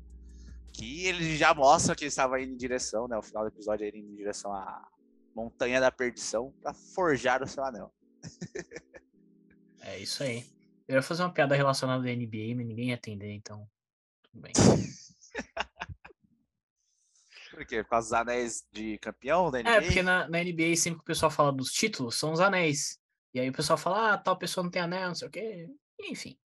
Que 0.74 1.06
ele 1.06 1.38
já 1.38 1.54
mostra 1.54 1.96
que 1.96 2.04
ele 2.04 2.10
estava 2.10 2.42
indo 2.42 2.52
em 2.52 2.58
direção, 2.58 3.08
né? 3.08 3.18
O 3.18 3.22
final 3.22 3.44
do 3.44 3.48
episódio 3.56 3.86
ele 3.86 4.00
indo 4.00 4.12
em 4.12 4.16
direção 4.16 4.54
à 4.54 4.86
Montanha 5.34 5.80
da 5.80 5.94
Perdição 5.94 6.54
para 6.62 6.74
forjar 6.74 7.42
o 7.42 7.48
seu 7.48 7.64
anel. 7.64 7.90
É 9.84 9.98
isso 9.98 10.22
aí. 10.22 10.46
Eu 10.92 10.98
ia 10.98 11.02
fazer 11.02 11.24
uma 11.24 11.32
piada 11.32 11.56
relacionada 11.56 12.06
à 12.06 12.12
NBA, 12.14 12.54
mas 12.56 12.66
ninguém 12.68 12.90
ia 12.90 12.96
atender, 12.96 13.32
então. 13.32 13.66
Tudo 14.24 14.42
bem. 14.42 14.52
Por 17.52 17.66
quê? 17.66 17.84
Por 17.84 17.90
causa 17.90 18.08
dos 18.08 18.14
anéis 18.14 18.66
de 18.72 18.98
campeão 18.98 19.52
da 19.52 19.60
NBA? 19.62 19.70
É, 19.72 19.82
porque 19.82 20.02
na, 20.04 20.28
na 20.28 20.44
NBA, 20.44 20.76
sempre 20.76 21.00
que 21.00 21.04
o 21.04 21.06
pessoal 21.06 21.32
fala 21.32 21.52
dos 21.52 21.72
títulos, 21.72 22.16
são 22.18 22.32
os 22.34 22.40
anéis. 22.40 23.00
E 23.34 23.40
aí 23.40 23.50
o 23.50 23.54
pessoal 23.54 23.78
fala, 23.78 24.14
ah, 24.14 24.18
tal 24.18 24.38
pessoa 24.38 24.64
não 24.64 24.72
tem 24.72 24.82
anel, 24.82 25.10
não 25.10 25.16
sei 25.16 25.28
o 25.28 25.32
quê. 25.32 25.70
Enfim. 26.02 26.38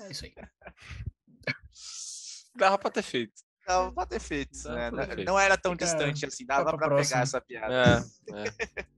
É 0.00 0.10
isso 0.10 0.24
aí. 0.24 0.34
Dava 2.56 2.78
pra 2.78 2.90
ter 2.90 3.02
feito. 3.02 3.42
Dava 3.66 3.92
pra 3.92 4.06
ter 4.06 4.20
feito, 4.20 4.68
né? 4.68 4.90
pra 4.90 5.02
ter 5.02 5.08
Não- 5.08 5.14
feito. 5.16 5.26
Não 5.28 5.38
era 5.38 5.56
tão 5.58 5.72
Fica- 5.72 5.84
distante 5.84 6.24
assim, 6.26 6.44
dava 6.46 6.64
pra 6.64 6.78
pra 6.88 6.96
pegar 6.96 7.20
essa 7.22 7.40
piada. 7.40 8.04
É, 8.28 8.48
é. 8.48 8.86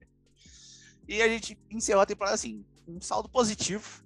E 1.07 1.21
a 1.21 1.29
gente 1.29 1.59
encerrou 1.71 2.01
a 2.03 2.07
temporada 2.07 2.35
assim, 2.35 2.65
um 2.89 2.99
saldo 2.99 3.29
positivo, 3.29 4.03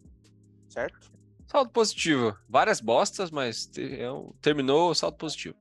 certo? 0.79 1.11
Saldo 1.47 1.71
positivo. 1.71 2.37
Várias 2.49 2.81
bostas, 2.81 3.31
mas 3.31 3.67
te- 3.67 4.01
é 4.01 4.07
terminou 4.41 4.91
o 4.91 4.95
saldo 4.95 5.17
positivo. 5.17 5.57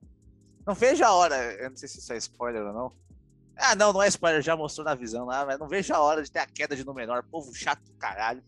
Não 0.66 0.74
vejo 0.74 1.02
a 1.02 1.12
hora, 1.12 1.34
eu 1.54 1.70
não 1.70 1.76
sei 1.76 1.88
se 1.88 1.98
isso 1.98 2.12
é 2.12 2.16
spoiler 2.18 2.62
ou 2.62 2.72
não. 2.72 2.92
Ah, 3.56 3.74
não, 3.74 3.92
não 3.92 4.02
é 4.02 4.06
spoiler, 4.08 4.40
já 4.42 4.54
mostrou 4.56 4.84
na 4.84 4.94
visão 4.94 5.24
lá, 5.24 5.44
mas 5.46 5.58
não 5.58 5.66
vejo 5.66 5.92
a 5.94 5.98
hora 6.00 6.22
de 6.22 6.30
ter 6.30 6.38
a 6.40 6.46
queda 6.46 6.76
de 6.76 6.84
Númenor. 6.84 7.24
Povo 7.30 7.52
chato 7.54 7.82
do 7.82 7.92
caralho. 7.94 8.42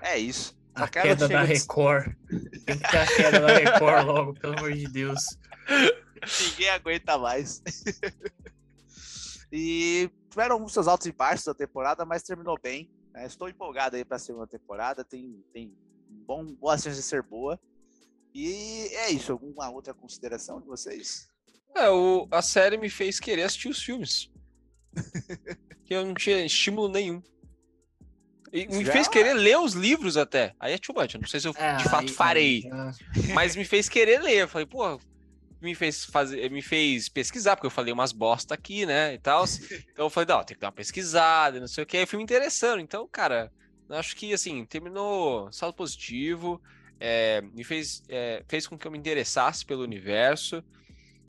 É 0.00 0.16
isso. 0.16 0.56
A 0.74 0.88
queda 0.88 1.28
da 1.28 1.44
de- 1.44 1.52
Record. 1.52 2.14
Tem 2.64 2.78
que 2.78 2.90
ter 2.90 2.96
a 2.96 3.06
queda 3.06 3.40
da 3.40 3.46
Record 3.48 4.06
logo, 4.06 4.34
pelo 4.34 4.56
amor 4.58 4.72
de 4.72 4.86
Deus. 4.88 5.36
Ninguém 6.52 6.70
aguenta 6.70 7.18
mais. 7.18 7.60
e 9.52 10.10
tiveram 10.30 10.66
seus 10.68 10.88
altos 10.88 11.06
e 11.06 11.12
baixos 11.12 11.44
da 11.44 11.54
temporada, 11.54 12.04
mas 12.04 12.22
terminou 12.22 12.56
bem. 12.62 12.90
né? 13.12 13.26
Estou 13.26 13.48
empolgado 13.48 13.96
aí 13.96 14.04
para 14.04 14.16
a 14.16 14.20
segunda 14.20 14.46
temporada. 14.46 15.04
Tem, 15.04 15.44
tem 15.52 15.76
bom, 16.26 16.44
boa 16.44 16.76
chance 16.78 16.96
de 16.96 17.02
ser 17.02 17.22
boa. 17.22 17.58
E 18.34 18.88
é 18.92 19.10
isso. 19.10 19.32
Alguma 19.32 19.70
outra 19.70 19.94
consideração 19.94 20.60
de 20.60 20.66
vocês? 20.66 21.28
É, 21.76 21.88
o, 21.90 22.26
a 22.30 22.42
série 22.42 22.76
me 22.76 22.88
fez 22.88 23.18
querer 23.20 23.42
assistir 23.42 23.68
os 23.68 23.82
filmes. 23.82 24.30
que 25.84 25.94
eu 25.94 26.04
não 26.04 26.14
tinha 26.14 26.44
estímulo 26.44 26.88
nenhum. 26.88 27.22
E 28.52 28.66
me 28.68 28.84
Já? 28.84 28.92
fez 28.92 29.08
querer 29.08 29.34
ler 29.34 29.58
os 29.58 29.72
livros 29.72 30.16
até. 30.16 30.54
Aí 30.60 30.72
é 30.74 30.78
too 30.78 30.94
much, 30.94 31.14
eu 31.14 31.20
não 31.20 31.26
sei 31.28 31.40
se 31.40 31.48
eu 31.48 31.54
É, 31.56 31.76
de 31.76 31.84
fato 31.84 32.08
aí- 32.08 32.14
farei. 32.14 32.62
mas 33.34 33.56
me 33.56 33.64
fez 33.64 33.88
querer 33.88 34.22
ler. 34.22 34.42
Eu 34.42 34.48
falei, 34.48 34.66
pô, 34.66 35.00
me 35.60 35.74
fez 35.74 36.04
fazer, 36.04 36.48
me 36.52 36.62
fez 36.62 37.08
pesquisar, 37.08 37.56
porque 37.56 37.66
eu 37.66 37.70
falei 37.70 37.92
umas 37.92 38.12
bosta 38.12 38.54
aqui, 38.54 38.86
né? 38.86 39.14
E 39.14 39.18
tal. 39.18 39.44
Então 39.92 40.06
eu 40.06 40.10
falei, 40.10 40.28
não, 40.28 40.44
tem 40.44 40.54
que 40.54 40.60
dar 40.60 40.68
uma 40.68 40.72
pesquisada, 40.72 41.58
não 41.58 41.66
sei 41.66 41.82
o 41.82 41.86
que. 41.86 41.96
Aí 41.96 42.04
eu 42.04 42.06
fui 42.06 42.16
me 42.16 42.22
interessando. 42.22 42.78
Então, 42.80 43.08
cara, 43.10 43.52
acho 43.90 44.16
que 44.16 44.32
assim, 44.32 44.64
terminou 44.64 45.50
saldo 45.52 45.76
positivo. 45.76 46.60
é, 47.00 47.42
me 47.52 47.64
fez, 47.64 48.02
é, 48.08 48.42
fez 48.48 48.66
com 48.66 48.78
que 48.78 48.86
eu 48.86 48.90
me 48.90 48.96
interessasse 48.98 49.64
pelo 49.66 49.82
universo. 49.82 50.62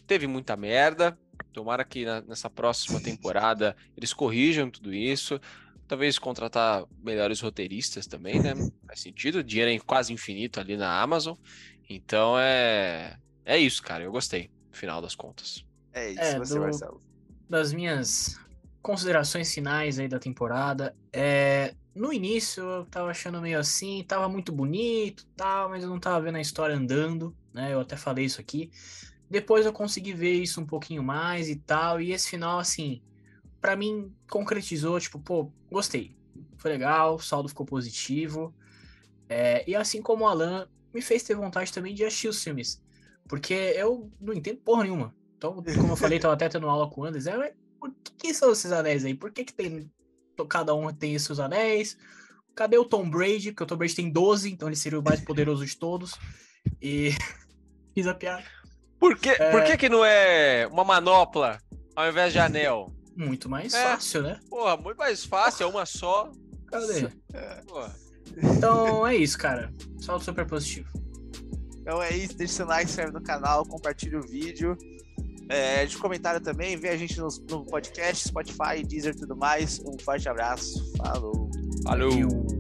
Teve 0.08 0.28
muita 0.28 0.56
merda. 0.56 1.18
Tomara 1.52 1.84
que 1.84 2.06
na- 2.06 2.22
nessa 2.22 2.50
próxima 2.50 3.02
temporada 3.02 3.76
eles 3.98 4.14
corrijam 4.14 4.70
tudo 4.70 4.94
isso. 4.94 5.40
Talvez 5.88 6.18
contratar 6.20 6.86
melhores 7.04 7.42
roteiristas 7.42 8.06
também, 8.08 8.40
né? 8.40 8.54
Faz 8.88 9.02
sentido. 9.02 9.44
Dinheiro 9.44 9.72
é 9.72 9.80
quase 9.80 10.14
infinito 10.14 10.60
ali 10.60 10.78
na 10.78 11.02
Amazon. 11.02 11.36
Então 11.90 12.36
é. 12.40 13.18
É 13.44 13.58
isso, 13.58 13.82
cara. 13.84 14.04
Eu 14.04 14.12
gostei, 14.12 14.50
no 14.72 14.78
final 14.78 15.02
das 15.02 15.16
contas. 15.16 15.66
É 15.94 16.12
isso, 16.12 16.22
É, 16.22 16.38
você, 16.40 16.54
do- 16.56 16.62
Marcelo. 16.62 17.02
das 17.50 17.74
minhas 17.74 18.40
considerações 18.82 19.54
finais 19.54 19.98
aí 20.00 20.08
da 20.08 20.20
temporada, 20.20 20.96
é, 21.12 21.74
no 21.96 22.12
início 22.12 22.64
eu 22.64 22.86
tava 22.86 23.10
achando 23.10 23.42
meio 23.42 23.58
assim, 23.58 24.04
tava 24.04 24.28
muito 24.28 24.52
bonito, 24.52 25.26
tal, 25.36 25.70
mas 25.70 25.84
eu 25.84 25.90
não 25.90 26.00
tava 26.00 26.22
vendo 26.22 26.36
a 26.36 26.42
história 26.42 26.76
andando, 26.76 27.36
né? 27.54 27.74
Eu 27.74 27.80
até 27.80 27.96
falei 27.96 28.26
isso 28.26 28.42
aqui. 28.42 28.70
Depois 29.30 29.66
eu 29.66 29.74
consegui 29.74 30.14
ver 30.14 30.34
isso 30.34 30.62
um 30.62 30.66
pouquinho 30.66 31.02
mais 31.02 31.50
e 31.50 31.56
tal, 31.56 32.00
e 32.02 32.12
esse 32.12 32.30
final 32.30 32.60
assim, 32.60 33.02
pra 33.62 33.76
mim 33.76 34.14
concretizou, 34.30 35.00
tipo, 35.00 35.20
pô, 35.20 35.52
gostei. 35.72 36.16
Foi 36.58 36.72
legal, 36.72 37.16
o 37.16 37.20
saldo 37.20 37.50
ficou 37.50 37.66
positivo. 37.66 38.54
É, 39.28 39.68
e 39.70 39.76
assim 39.76 40.02
como 40.02 40.26
o 40.26 40.28
Alan, 40.28 40.68
me 40.94 41.02
fez 41.02 41.24
ter 41.24 41.36
vontade 41.36 41.74
também 41.74 41.94
de 41.94 42.04
assistir 42.04 42.28
os 42.28 42.44
filmes. 42.44 42.84
Porque 43.28 43.54
eu 43.54 44.12
não 44.20 44.34
entendo 44.34 44.60
porra 44.60 44.84
nenhuma. 44.84 45.16
Então, 45.38 45.54
como 45.54 45.94
eu 45.94 45.98
falei, 45.98 46.20
tava 46.20 46.34
até 46.34 46.48
tendo 46.48 46.70
aula 46.70 46.90
com 46.90 47.02
o 47.02 47.06
Anderson. 47.06 47.42
é, 47.42 47.54
por 47.80 47.92
que, 48.04 48.14
que 48.14 48.34
são 48.34 48.52
esses 48.52 48.72
anéis 48.72 49.04
aí? 49.04 49.14
Por 49.14 49.32
que, 49.32 49.44
que 49.44 49.54
tem. 49.54 49.92
Cada 50.44 50.74
um 50.74 50.92
tem 50.94 51.14
esses 51.16 51.40
anéis? 51.40 51.98
Cadê 52.56 52.78
o 52.78 52.86
Tom 52.86 53.10
Brady? 53.10 53.52
Porque 53.52 53.64
o 53.64 53.68
Tom 53.68 53.76
Brady 53.78 53.96
tem 53.96 54.10
12, 54.10 54.52
então 54.52 54.68
ele 54.68 54.76
seria 54.76 55.00
o 55.00 55.04
mais 55.04 55.22
poderoso 55.22 55.66
de 55.66 55.76
todos. 55.78 56.16
E 56.82 57.12
fiz 57.94 58.08
a 58.08 58.14
piada. 58.14 58.44
Por 59.00 59.18
que, 59.18 59.34
por 59.52 59.64
que, 59.64 59.78
que 59.78 59.90
não 59.90 60.04
é 60.04 60.68
uma 60.72 60.84
manopla 60.84 61.60
ao 61.96 62.08
invés 62.10 62.34
de 62.34 62.40
anel? 62.40 62.92
Muito 63.16 63.48
mais 63.50 63.74
É. 63.74 63.84
fácil, 63.84 64.24
né? 64.24 64.40
Porra, 64.50 64.76
muito 64.78 64.98
mais 64.98 65.24
fácil, 65.24 65.64
é 65.66 65.68
uma 65.68 65.86
só. 65.86 66.32
Cadê? 66.68 67.08
Porra. 67.68 67.96
Então 68.38 69.06
é 69.06 69.16
isso, 69.16 69.38
cara. 69.38 69.72
Saldo 70.00 70.24
super 70.24 70.46
positivo. 70.48 70.90
Então 71.78 72.02
é 72.02 72.16
isso, 72.16 72.36
deixa 72.36 72.54
seu 72.54 72.66
like, 72.66 72.86
se 72.90 72.94
inscreve 72.94 73.12
no 73.14 73.22
canal, 73.22 73.66
compartilha 73.66 74.18
o 74.18 74.22
vídeo. 74.24 74.76
É, 75.48 75.78
deixa 75.78 75.98
um 75.98 76.02
comentário 76.02 76.42
também, 76.42 76.76
vê 76.76 76.90
a 76.90 76.98
gente 76.98 77.20
no, 77.20 77.28
no 77.50 77.66
podcast, 77.66 78.28
Spotify, 78.28 78.84
Deezer 78.86 79.14
e 79.14 79.18
tudo 79.18 79.36
mais. 79.36 79.80
Um 79.80 79.98
forte 80.04 80.28
abraço. 80.28 80.92
Falou. 80.98 81.50
Falou. 81.84 82.12
O- 82.12 82.55